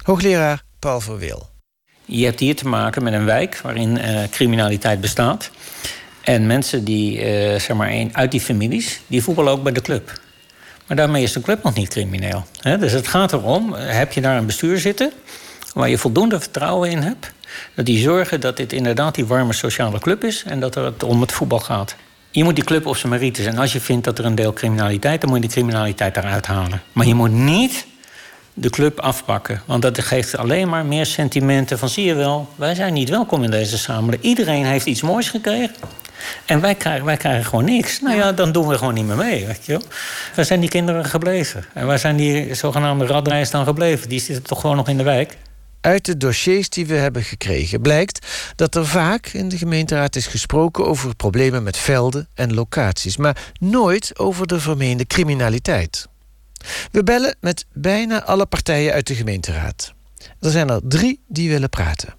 Hoogleraar 0.03 0.63
Paul 0.79 1.01
Verweel. 1.01 1.49
Je 2.05 2.25
hebt 2.25 2.41
hier 2.41 2.57
te 2.57 2.69
maken 2.69 3.03
met 3.03 3.13
een 3.13 3.25
wijk 3.25 3.61
waarin 3.63 3.99
criminaliteit 4.31 5.01
bestaat. 5.01 5.51
En 6.23 6.47
mensen 6.47 6.85
die, 6.85 7.17
uh, 7.17 7.25
zeg 7.61 7.77
maar, 7.77 7.91
een, 7.91 8.11
uit 8.13 8.31
die 8.31 8.41
families, 8.41 9.01
die 9.07 9.23
voetballen 9.23 9.53
ook 9.53 9.63
bij 9.63 9.73
de 9.73 9.83
club. 9.83 10.21
Maar 10.87 10.97
daarmee 10.97 11.23
is 11.23 11.33
de 11.33 11.41
club 11.41 11.63
nog 11.63 11.75
niet 11.75 11.89
crimineel. 11.89 12.45
Hè? 12.61 12.79
Dus 12.79 12.93
het 12.93 13.09
gaat 13.09 13.33
erom, 13.33 13.73
heb 13.73 14.13
je 14.13 14.21
daar 14.21 14.37
een 14.37 14.47
bestuur 14.47 14.79
zitten... 14.79 15.13
waar 15.75 15.89
je 15.89 15.99
voldoende 15.99 16.41
vertrouwen 16.41 16.91
in 16.91 17.03
hebt... 17.03 17.33
dat 17.75 17.87
die 17.87 17.99
zorgen 17.99 18.41
dat 18.41 18.57
dit 18.57 18.73
inderdaad 18.73 19.15
die 19.15 19.27
warme 19.27 19.53
sociale 19.53 19.99
club 19.99 20.25
is... 20.25 20.43
en 20.47 20.61
dat 20.61 20.75
het 20.75 21.03
om 21.03 21.21
het 21.21 21.33
voetbal 21.33 21.59
gaat. 21.59 21.97
Je 22.31 22.45
moet 22.45 22.55
die 22.55 22.65
club 22.65 22.87
op 22.87 22.97
zijn 22.97 23.13
merites. 23.13 23.47
En 23.47 23.59
als 23.59 23.73
je 23.73 23.81
vindt 23.81 24.05
dat 24.05 24.19
er 24.19 24.25
een 24.25 24.35
deel 24.35 24.53
criminaliteit... 24.53 25.21
dan 25.21 25.31
moet 25.31 25.39
je 25.39 25.47
die 25.47 25.57
criminaliteit 25.57 26.17
eruit 26.17 26.47
halen. 26.47 26.83
Maar 26.93 27.07
je 27.07 27.15
moet 27.15 27.33
niet 27.33 27.87
de 28.55 28.71
club 28.71 29.01
afpakken. 29.01 29.63
Want 29.67 29.83
dat 29.83 30.03
geeft 30.03 30.37
alleen 30.37 30.69
maar 30.69 30.87
meer 30.87 31.07
sentimenten 31.07 31.79
van... 31.79 31.89
zie 31.89 32.05
je 32.05 32.15
wel, 32.15 32.49
wij 32.55 32.75
zijn 32.75 32.93
niet 32.93 33.09
welkom 33.09 33.43
in 33.43 33.51
deze 33.51 33.79
samenleving. 33.79 34.23
Iedereen 34.23 34.65
heeft 34.65 34.87
iets 34.87 35.03
moois 35.03 35.29
gekregen... 35.29 35.75
En 36.45 36.61
wij 36.61 36.75
krijgen, 36.75 37.05
wij 37.05 37.17
krijgen 37.17 37.45
gewoon 37.45 37.65
niks. 37.65 38.01
Nou 38.01 38.17
ja, 38.17 38.33
dan 38.33 38.53
doen 38.53 38.69
we 38.69 38.79
gewoon 38.79 38.95
niet 38.95 39.07
meer 39.07 39.17
mee. 39.17 39.47
Weet 39.47 39.67
je 39.67 39.73
wel. 39.73 39.83
Waar 40.35 40.45
zijn 40.45 40.61
die 40.61 40.69
kinderen 40.69 41.05
gebleven? 41.05 41.65
En 41.75 41.87
waar 41.87 41.99
zijn 41.99 42.17
die 42.17 42.55
zogenaamde 42.55 43.07
radreis 43.07 43.51
dan 43.51 43.65
gebleven? 43.65 44.09
Die 44.09 44.21
zitten 44.21 44.45
toch 44.45 44.61
gewoon 44.61 44.77
nog 44.77 44.89
in 44.89 44.97
de 44.97 45.03
wijk? 45.03 45.37
Uit 45.81 46.05
de 46.05 46.17
dossiers 46.17 46.69
die 46.69 46.87
we 46.87 46.95
hebben 46.95 47.23
gekregen 47.23 47.81
blijkt 47.81 48.27
dat 48.57 48.75
er 48.75 48.87
vaak 48.87 49.27
in 49.27 49.49
de 49.49 49.59
gemeenteraad 49.59 50.17
is 50.17 50.27
gesproken 50.27 50.87
over 50.87 51.17
problemen 51.17 51.63
met 51.63 51.77
velden 51.77 52.29
en 52.35 52.55
locaties, 52.55 53.17
maar 53.17 53.53
nooit 53.61 54.19
over 54.19 54.47
de 54.47 54.61
vermeende 54.61 55.07
criminaliteit. 55.07 56.09
We 56.91 57.03
bellen 57.03 57.37
met 57.41 57.67
bijna 57.73 58.25
alle 58.25 58.47
partijen 58.47 58.93
uit 58.93 59.07
de 59.07 59.15
gemeenteraad. 59.15 59.95
Er 60.41 60.51
zijn 60.51 60.71
er 60.71 60.81
drie 60.85 61.21
die 61.29 61.49
willen 61.49 61.71
praten. 61.71 62.15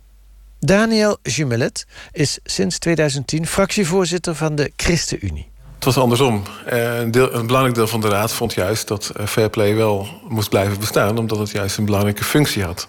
Daniel 0.65 1.17
Jumelet 1.23 1.86
is 2.12 2.39
sinds 2.43 2.80
2010 2.80 3.47
fractievoorzitter 3.47 4.36
van 4.36 4.56
de 4.56 4.71
ChristenUnie. 4.76 5.47
Het 5.76 5.84
was 5.84 5.97
andersom. 5.97 6.43
Eh, 6.65 6.99
een, 6.99 7.38
een, 7.38 7.47
belangrijk 7.47 7.76
deel 7.76 7.88
van 7.88 8.02
de 8.02 8.10
raad 8.10 8.34
vond 8.34 8.54
juist 8.54 8.88
dat 8.88 9.12
eh, 9.15 9.26
Fairplay 9.26 9.76
wel 9.76 10.08
moest 10.28 10.49
blijven 10.49 10.80
bestaan, 10.80 11.17
omdat 11.17 11.38
het 11.38 11.49
juist 11.49 11.78
een 11.78 11.86
belangrijke 11.86 12.23
functie 12.23 12.63
had. 12.63 12.88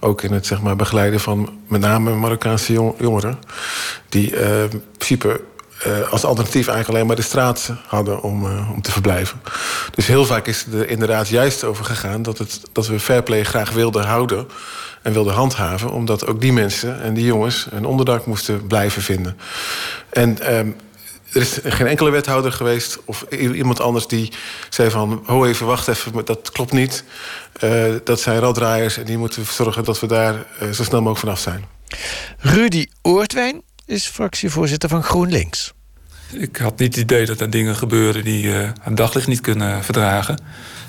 Ook 0.00 0.22
in 0.22 0.32
het 0.32 0.46
zeg 0.46 0.60
maar, 0.60 0.76
begeleiden 0.76 1.20
van 1.20 1.58
met 1.68 1.80
name 1.80 2.14
Marokkaanse 2.14 2.72
jongeren, 2.98 3.38
die 4.08 4.32
uh, 4.32 4.62
in 4.62 4.82
principe 4.92 5.40
als 6.10 6.24
alternatief 6.24 6.66
eigenlijk 6.66 6.88
alleen 6.88 7.06
maar 7.06 7.16
de 7.16 7.22
straat 7.22 7.72
hadden 7.86 8.22
om, 8.22 8.44
om 8.74 8.82
te 8.82 8.92
verblijven. 8.92 9.40
Dus 9.94 10.06
heel 10.06 10.24
vaak 10.24 10.46
is 10.46 10.66
er 10.72 10.88
inderdaad 10.88 11.28
juist 11.28 11.64
over 11.64 11.84
gegaan 11.84 12.22
dat, 12.22 12.38
het, 12.38 12.60
dat 12.72 12.86
we 12.86 13.00
Fairplay 13.00 13.44
graag 13.44 13.70
wilden 13.70 14.04
houden 14.04 14.46
en 15.04 15.12
wilde 15.12 15.32
handhaven, 15.32 15.90
omdat 15.90 16.26
ook 16.26 16.40
die 16.40 16.52
mensen 16.52 17.02
en 17.02 17.14
die 17.14 17.24
jongens 17.24 17.66
een 17.70 17.84
onderdak 17.84 18.26
moesten 18.26 18.66
blijven 18.66 19.02
vinden. 19.02 19.36
En 20.10 20.54
um, 20.56 20.76
er 21.32 21.40
is 21.40 21.58
geen 21.64 21.86
enkele 21.86 22.10
wethouder 22.10 22.52
geweest 22.52 22.98
of 23.04 23.24
iemand 23.30 23.80
anders 23.80 24.06
die 24.06 24.32
zei 24.68 24.90
van... 24.90 25.22
ho 25.24 25.44
even, 25.44 25.66
wacht 25.66 25.88
even, 25.88 26.24
dat 26.24 26.50
klopt 26.52 26.72
niet. 26.72 27.04
Uh, 27.64 27.94
dat 28.04 28.20
zijn 28.20 28.38
raddraaiers 28.38 28.98
en 28.98 29.04
die 29.04 29.18
moeten 29.18 29.46
zorgen 29.46 29.84
dat 29.84 30.00
we 30.00 30.06
daar 30.06 30.34
uh, 30.34 30.70
zo 30.70 30.84
snel 30.84 31.02
mogelijk 31.02 31.18
vanaf 31.18 31.38
zijn. 31.38 31.64
Rudy 32.38 32.86
Oortwijn 33.02 33.62
is 33.86 34.06
fractievoorzitter 34.06 34.88
van 34.88 35.02
GroenLinks. 35.02 35.72
Ik 36.32 36.56
had 36.56 36.78
niet 36.78 36.94
het 36.94 37.04
idee 37.04 37.26
dat 37.26 37.40
er 37.40 37.50
dingen 37.50 37.76
gebeuren 37.76 38.24
die 38.24 38.44
uh, 38.44 38.68
het 38.80 38.96
daglicht 38.96 39.26
niet 39.26 39.40
kunnen 39.40 39.84
verdragen. 39.84 40.38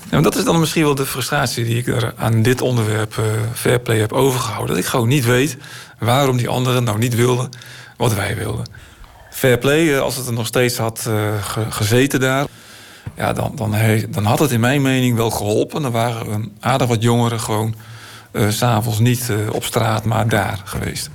En 0.09 0.23
dat 0.23 0.35
is 0.35 0.43
dan 0.43 0.59
misschien 0.59 0.83
wel 0.83 0.95
de 0.95 1.05
frustratie 1.05 1.65
die 1.65 1.77
ik 1.77 1.87
er 1.87 2.13
aan 2.17 2.41
dit 2.41 2.61
onderwerp 2.61 3.15
uh, 3.19 3.25
Fairplay 3.53 3.97
heb 3.97 4.13
overgehouden. 4.13 4.75
Dat 4.75 4.83
ik 4.83 4.89
gewoon 4.89 5.07
niet 5.07 5.25
weet 5.25 5.57
waarom 5.99 6.37
die 6.37 6.47
anderen 6.47 6.83
nou 6.83 6.97
niet 6.97 7.15
wilden 7.15 7.49
wat 7.97 8.13
wij 8.13 8.35
wilden. 8.35 8.65
Fairplay, 9.31 9.83
uh, 9.83 9.99
als 9.99 10.15
het 10.15 10.27
er 10.27 10.33
nog 10.33 10.45
steeds 10.45 10.77
had 10.77 10.99
ge 11.41 11.65
gezeten 11.69 12.19
daar... 12.19 12.45
Ja, 13.15 13.33
dan, 13.33 13.51
dan, 13.55 13.75
dan, 14.09 14.23
had 14.23 14.39
het 14.39 14.51
in 14.51 14.59
mijn 14.59 14.81
mening 14.81 15.15
wel 15.15 15.29
geholpen. 15.29 15.81
Dan 15.81 15.91
waren 15.91 16.31
een 16.31 16.55
aardig 16.59 16.87
wat 16.87 17.01
jongeren 17.01 17.39
gewoon 17.39 17.75
s'avonds 18.49 18.99
niet 18.99 19.31
op 19.51 19.63
straat, 19.63 20.03
maar 20.03 20.27
daar 20.27 20.61
geweest. 20.63 21.09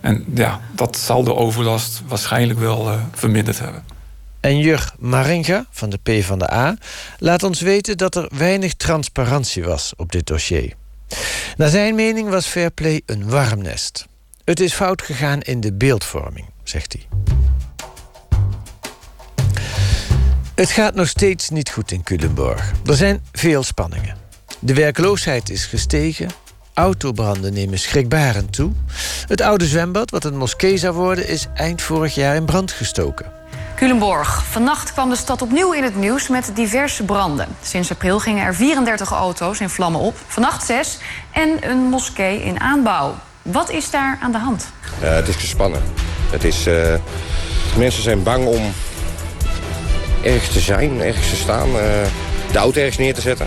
En 0.00 0.24
ja, 0.34 0.60
dat 0.72 0.96
zal 0.96 1.24
de 1.24 1.34
overlast 1.34 2.02
waarschijnlijk 2.06 2.58
wel 2.58 2.98
verminderd 3.12 3.58
hebben. 3.58 3.84
En 4.42 4.58
Jur 4.58 4.92
Maringa 4.98 5.66
van 5.70 5.90
de 5.90 5.98
P 5.98 6.24
van 6.24 6.38
de 6.38 6.52
A 6.52 6.76
laat 7.18 7.42
ons 7.42 7.60
weten 7.60 7.98
dat 7.98 8.16
er 8.16 8.28
weinig 8.34 8.74
transparantie 8.74 9.64
was 9.64 9.92
op 9.96 10.12
dit 10.12 10.26
dossier. 10.26 10.72
Naar 11.56 11.68
zijn 11.68 11.94
mening 11.94 12.28
was 12.28 12.46
Fairplay 12.46 13.02
een 13.06 13.28
warm 13.28 13.62
nest. 13.62 14.06
Het 14.44 14.60
is 14.60 14.72
fout 14.72 15.02
gegaan 15.02 15.40
in 15.40 15.60
de 15.60 15.72
beeldvorming, 15.72 16.46
zegt 16.62 16.92
hij. 16.92 17.06
Het 20.54 20.70
gaat 20.70 20.94
nog 20.94 21.08
steeds 21.08 21.50
niet 21.50 21.70
goed 21.70 21.90
in 21.90 22.02
Culemborg. 22.02 22.72
Er 22.86 22.96
zijn 22.96 23.24
veel 23.32 23.62
spanningen. 23.62 24.16
De 24.58 24.74
werkloosheid 24.74 25.50
is 25.50 25.66
gestegen. 25.66 26.28
Autobranden 26.74 27.52
nemen 27.52 27.78
schrikbarend 27.78 28.52
toe. 28.52 28.72
Het 29.26 29.40
oude 29.40 29.66
zwembad, 29.66 30.10
wat 30.10 30.24
een 30.24 30.36
moskee 30.36 30.76
zou 30.76 30.94
worden, 30.94 31.28
is 31.28 31.46
eind 31.54 31.82
vorig 31.82 32.14
jaar 32.14 32.36
in 32.36 32.44
brand 32.44 32.72
gestoken. 32.72 33.40
Culemborg. 33.82 34.44
Vannacht 34.50 34.92
kwam 34.92 35.10
de 35.10 35.16
stad 35.16 35.42
opnieuw 35.42 35.72
in 35.72 35.82
het 35.82 35.96
nieuws 35.96 36.28
met 36.28 36.50
diverse 36.54 37.04
branden. 37.04 37.48
Sinds 37.62 37.90
april 37.90 38.18
gingen 38.18 38.44
er 38.44 38.54
34 38.54 39.10
auto's 39.10 39.60
in 39.60 39.68
vlammen 39.68 40.00
op, 40.00 40.16
vannacht 40.26 40.66
6 40.66 40.98
en 41.32 41.70
een 41.70 41.78
moskee 41.78 42.42
in 42.42 42.60
aanbouw. 42.60 43.14
Wat 43.42 43.70
is 43.70 43.90
daar 43.90 44.18
aan 44.22 44.32
de 44.32 44.38
hand? 44.38 44.68
Uh, 45.02 45.14
het 45.14 45.28
is 45.28 45.36
gespannen. 45.36 45.82
Het 46.30 46.44
is, 46.44 46.66
uh, 46.66 46.94
mensen 47.76 48.02
zijn 48.02 48.22
bang 48.22 48.46
om 48.46 48.72
ergens 50.24 50.52
te 50.52 50.60
zijn, 50.60 51.00
ergens 51.00 51.28
te 51.28 51.36
staan, 51.36 51.68
uh, 51.68 51.74
de 52.52 52.58
auto 52.58 52.78
ergens 52.78 52.98
neer 52.98 53.14
te 53.14 53.20
zetten. 53.20 53.46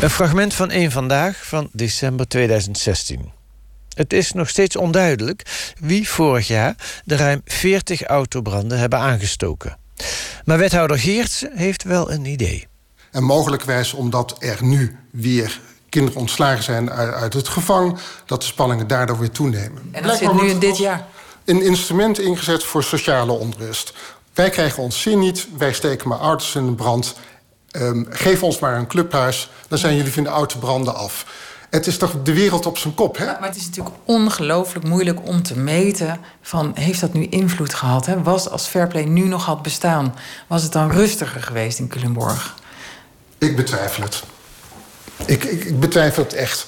Een 0.00 0.10
fragment 0.10 0.54
van 0.54 0.70
één 0.70 0.90
vandaag 0.90 1.46
van 1.46 1.68
december 1.72 2.28
2016. 2.28 3.41
Het 3.94 4.12
is 4.12 4.32
nog 4.32 4.48
steeds 4.48 4.76
onduidelijk 4.76 5.72
wie 5.80 6.08
vorig 6.08 6.46
jaar 6.46 6.74
de 7.04 7.16
ruim 7.16 7.40
40 7.44 8.02
autobranden 8.02 8.78
hebben 8.78 8.98
aangestoken. 8.98 9.78
Maar 10.44 10.58
wethouder 10.58 10.98
Geerts 10.98 11.44
heeft 11.54 11.82
wel 11.82 12.12
een 12.12 12.24
idee. 12.24 12.66
En 13.10 13.24
mogelijkwijs 13.24 13.92
omdat 13.92 14.36
er 14.38 14.58
nu 14.60 14.96
weer 15.10 15.60
kinderen 15.88 16.20
ontslagen 16.20 16.62
zijn 16.62 16.90
uit 16.90 17.32
het 17.32 17.48
gevang... 17.48 17.98
dat 18.26 18.40
de 18.40 18.46
spanningen 18.46 18.86
daardoor 18.86 19.18
weer 19.18 19.30
toenemen. 19.30 19.88
En 19.92 20.02
dat 20.02 20.18
zit 20.18 20.32
nu 20.32 20.48
in 20.48 20.58
dit 20.58 20.78
jaar? 20.78 21.06
Een 21.44 21.62
instrument 21.62 22.18
ingezet 22.18 22.64
voor 22.64 22.82
sociale 22.82 23.32
onrust. 23.32 23.94
Wij 24.34 24.50
krijgen 24.50 24.82
ons 24.82 25.00
zin 25.00 25.18
niet, 25.18 25.48
wij 25.58 25.72
steken 25.72 26.08
maar 26.08 26.18
auto's 26.18 26.54
in 26.54 26.66
de 26.66 26.74
brand... 26.74 27.14
Um, 27.76 28.06
geef 28.10 28.42
ons 28.42 28.58
maar 28.58 28.76
een 28.76 28.86
clubhuis, 28.86 29.50
dan 29.68 29.78
zijn 29.78 29.96
jullie 29.96 30.12
van 30.12 30.22
de 30.22 30.28
autobranden 30.28 30.94
af. 30.94 31.26
Het 31.72 31.86
is 31.86 31.96
toch 31.96 32.22
de 32.22 32.32
wereld 32.32 32.66
op 32.66 32.78
zijn 32.78 32.94
kop, 32.94 33.16
hè? 33.16 33.24
Maar 33.24 33.48
het 33.48 33.56
is 33.56 33.64
natuurlijk 33.64 33.96
ongelooflijk 34.04 34.86
moeilijk 34.86 35.26
om 35.28 35.42
te 35.42 35.58
meten... 35.58 36.20
van 36.42 36.72
heeft 36.74 37.00
dat 37.00 37.12
nu 37.12 37.26
invloed 37.26 37.74
gehad? 37.74 38.06
Hè? 38.06 38.22
Was 38.22 38.48
als 38.48 38.66
Fairplay 38.66 39.04
nu 39.04 39.22
nog 39.22 39.44
had 39.44 39.62
bestaan... 39.62 40.14
was 40.46 40.62
het 40.62 40.72
dan 40.72 40.90
rustiger 40.90 41.42
geweest 41.42 41.78
in 41.78 41.88
Culemborg? 41.88 42.54
Ik 43.38 43.56
betwijfel 43.56 44.02
het. 44.02 44.22
Ik, 45.26 45.44
ik, 45.44 45.64
ik 45.64 45.80
betwijfel 45.80 46.22
het 46.22 46.32
echt. 46.32 46.66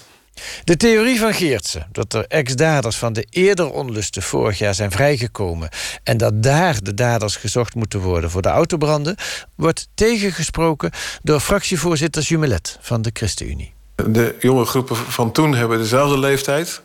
De 0.65 0.77
theorie 0.77 1.19
van 1.19 1.35
Geertsen, 1.35 1.89
dat 1.93 2.13
er 2.13 2.27
ex-daders 2.27 2.97
van 2.97 3.13
de 3.13 3.27
eerder 3.31 3.71
onlusten 3.71 4.23
vorig 4.23 4.59
jaar 4.59 4.75
zijn 4.75 4.91
vrijgekomen 4.91 5.69
en 6.03 6.17
dat 6.17 6.43
daar 6.43 6.83
de 6.83 6.95
daders 6.95 7.37
gezocht 7.37 7.75
moeten 7.75 8.01
worden 8.01 8.31
voor 8.31 8.43
de 8.43 8.49
autobranden, 8.49 9.17
wordt 9.55 9.89
tegengesproken 9.95 10.91
door 11.23 11.41
fractievoorzitter 11.41 12.23
Jumelet 12.23 12.79
van 12.81 13.03
de 13.03 13.11
ChristenUnie. 13.13 13.74
De 13.95 14.35
jonge 14.41 14.65
groepen 14.65 14.97
van 14.97 15.33
toen 15.33 15.55
hebben 15.55 15.79
dezelfde 15.79 16.19
leeftijd 16.19 16.83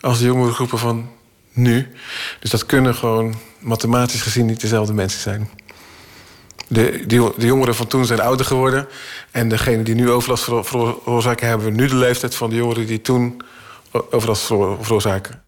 als 0.00 0.18
de 0.18 0.24
jongere 0.24 0.52
groepen 0.52 0.78
van 0.78 1.10
nu. 1.52 1.88
Dus 2.40 2.50
dat 2.50 2.66
kunnen 2.66 2.94
gewoon 2.94 3.34
mathematisch 3.58 4.22
gezien 4.22 4.46
niet 4.46 4.60
dezelfde 4.60 4.92
mensen 4.92 5.20
zijn. 5.20 5.50
De, 6.68 7.04
die, 7.06 7.32
de 7.36 7.46
jongeren 7.46 7.74
van 7.74 7.86
toen 7.86 8.06
zijn 8.06 8.20
ouder 8.20 8.46
geworden. 8.46 8.88
En 9.30 9.48
degenen 9.48 9.84
die 9.84 9.94
nu 9.94 10.10
overlast 10.10 10.44
veroorzaken, 10.44 11.48
hebben 11.48 11.74
nu 11.74 11.86
de 11.86 11.94
leeftijd 11.94 12.34
van 12.34 12.50
de 12.50 12.56
jongeren 12.56 12.86
die 12.86 13.00
toen 13.00 13.42
overlast 14.10 14.42
veroorzaken. 14.42 15.42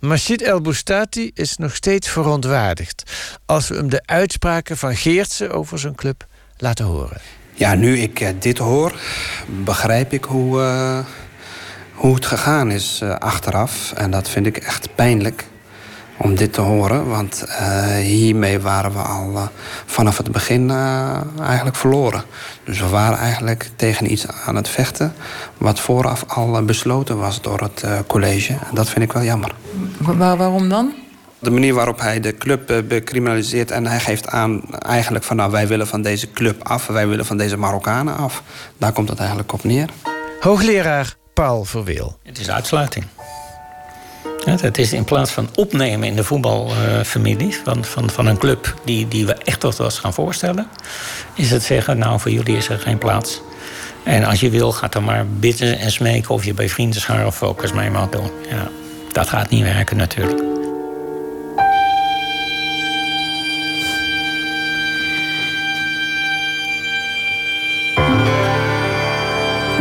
Machid 0.00 0.42
El 0.42 0.60
Boustati 0.60 1.30
is 1.34 1.56
nog 1.56 1.74
steeds 1.74 2.08
verontwaardigd 2.08 3.02
als 3.46 3.68
we 3.68 3.74
hem 3.74 3.88
de 3.90 4.02
uitspraken 4.04 4.76
van 4.76 4.96
Geertsen 4.96 5.50
over 5.50 5.78
zijn 5.78 5.94
club 5.94 6.26
laten 6.56 6.84
horen. 6.84 7.20
Ja, 7.58 7.74
nu 7.74 7.98
ik 7.98 8.20
eh, 8.20 8.28
dit 8.38 8.58
hoor, 8.58 8.92
begrijp 9.64 10.12
ik 10.12 10.24
hoe, 10.24 10.60
uh, 10.60 10.98
hoe 11.94 12.14
het 12.14 12.26
gegaan 12.26 12.70
is 12.70 13.00
uh, 13.02 13.14
achteraf. 13.14 13.92
En 13.92 14.10
dat 14.10 14.28
vind 14.28 14.46
ik 14.46 14.56
echt 14.56 14.94
pijnlijk 14.94 15.46
om 16.16 16.34
dit 16.34 16.52
te 16.52 16.60
horen. 16.60 17.08
Want 17.08 17.44
hiermee 18.02 18.60
waren 18.60 18.92
we 18.92 18.98
al 18.98 19.48
vanaf 19.86 20.16
het 20.16 20.32
begin 20.32 20.70
eigenlijk 21.40 21.76
verloren. 21.76 22.22
Dus 22.64 22.80
we 22.80 22.88
waren 22.88 23.18
eigenlijk 23.18 23.70
tegen 23.76 24.12
iets 24.12 24.26
aan 24.46 24.56
het 24.56 24.68
vechten... 24.68 25.14
wat 25.56 25.80
vooraf 25.80 26.24
al 26.28 26.64
besloten 26.64 27.18
was 27.18 27.42
door 27.42 27.60
het 27.60 28.06
college. 28.06 28.52
En 28.52 28.74
dat 28.74 28.88
vind 28.88 29.04
ik 29.04 29.12
wel 29.12 29.22
jammer. 29.22 29.54
Waar, 29.98 30.36
waarom 30.36 30.68
dan? 30.68 30.92
De 31.38 31.50
manier 31.50 31.74
waarop 31.74 32.00
hij 32.00 32.20
de 32.20 32.36
club 32.36 32.84
becriminaliseert 32.88 33.70
en 33.70 33.86
hij 33.86 34.00
geeft 34.00 34.28
aan 34.28 34.74
eigenlijk 34.78 35.24
van 35.24 35.36
nou 35.36 35.50
wij 35.50 35.66
willen 35.66 35.86
van 35.86 36.02
deze 36.02 36.30
club 36.30 36.68
af, 36.68 36.86
wij 36.86 37.08
willen 37.08 37.26
van 37.26 37.36
deze 37.36 37.56
Marokkanen 37.56 38.16
af. 38.16 38.42
Daar 38.78 38.92
komt 38.92 39.08
het 39.08 39.18
eigenlijk 39.18 39.52
op 39.52 39.64
neer. 39.64 39.88
Hoogleraar 40.40 41.14
Paul 41.34 41.64
Verweel. 41.64 42.18
Het 42.22 42.38
is 42.38 42.50
uitsluiting. 42.50 43.04
Het 44.44 44.78
is 44.78 44.92
in 44.92 45.04
plaats 45.04 45.30
van 45.30 45.48
opnemen 45.54 46.08
in 46.08 46.16
de 46.16 46.24
voetbalfamilie 46.24 47.56
van, 47.64 47.84
van, 47.84 48.10
van 48.10 48.26
een 48.26 48.38
club 48.38 48.74
die, 48.84 49.08
die 49.08 49.26
we 49.26 49.34
echt 49.34 49.60
tot 49.60 49.76
was 49.76 49.98
gaan 49.98 50.14
voorstellen, 50.14 50.66
is 51.34 51.50
het 51.50 51.62
zeggen: 51.62 51.98
Nou, 51.98 52.20
voor 52.20 52.30
jullie 52.30 52.56
is 52.56 52.68
er 52.68 52.78
geen 52.78 52.98
plaats. 52.98 53.40
En 54.02 54.24
als 54.24 54.40
je 54.40 54.50
wil, 54.50 54.72
ga 54.72 54.88
dan 54.88 55.04
maar 55.04 55.26
bidden 55.26 55.78
en 55.78 55.90
smeken 55.90 56.34
of 56.34 56.44
je 56.44 56.54
bij 56.54 56.68
vrienden 56.68 57.26
of 57.26 57.36
focus 57.36 57.72
mee 57.72 57.90
mag 57.90 58.08
doen. 58.08 58.30
Ja, 58.50 58.68
dat 59.12 59.28
gaat 59.28 59.50
niet 59.50 59.62
werken 59.62 59.96
natuurlijk. 59.96 60.57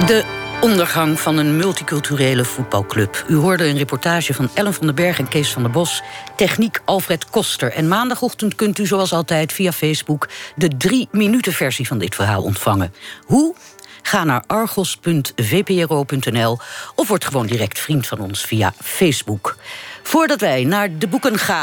De 0.08 0.24
ondergang 0.62 1.20
van 1.20 1.38
een 1.38 1.58
multiculturele 1.58 2.46
voetbalclub. 2.46 3.26
U 3.28 3.36
hoorde 3.36 3.68
een 3.68 3.78
reportage 3.78 4.34
van 4.34 4.50
Ellen 4.54 4.74
van 4.74 4.86
den 4.86 4.96
Berg 4.96 5.20
en 5.20 5.28
Kees 5.28 5.52
van 5.52 5.62
der 5.62 5.72
Bos. 5.72 6.02
Techniek 6.36 6.82
Alfred 6.86 7.30
Koster. 7.30 7.72
En 7.72 7.88
maandagochtend 7.88 8.56
kunt 8.56 8.80
u 8.80 8.86
zoals 8.86 9.14
altijd 9.14 9.54
via 9.54 9.72
Facebook... 9.72 10.28
de 10.56 10.78
drie 10.78 11.08
minuten 11.12 11.54
versie 11.54 11.88
van 11.88 11.98
dit 11.98 12.16
verhaal 12.16 12.44
ontvangen. 12.44 12.94
Hoe? 13.26 13.56
Ga 14.02 14.24
naar 14.24 14.44
argos.vpro.nl 14.48 16.60
of 16.96 17.08
word 17.08 17.26
gewoon 17.26 17.46
direct 17.46 17.80
vriend 17.80 18.08
van 18.08 18.20
ons 18.20 18.46
via 18.46 18.74
Facebook. 18.84 19.56
Voordat 20.04 20.40
wij 20.40 20.64
naar 20.64 20.98
de 20.98 21.08
boeken 21.08 21.38
gaan... 21.38 21.58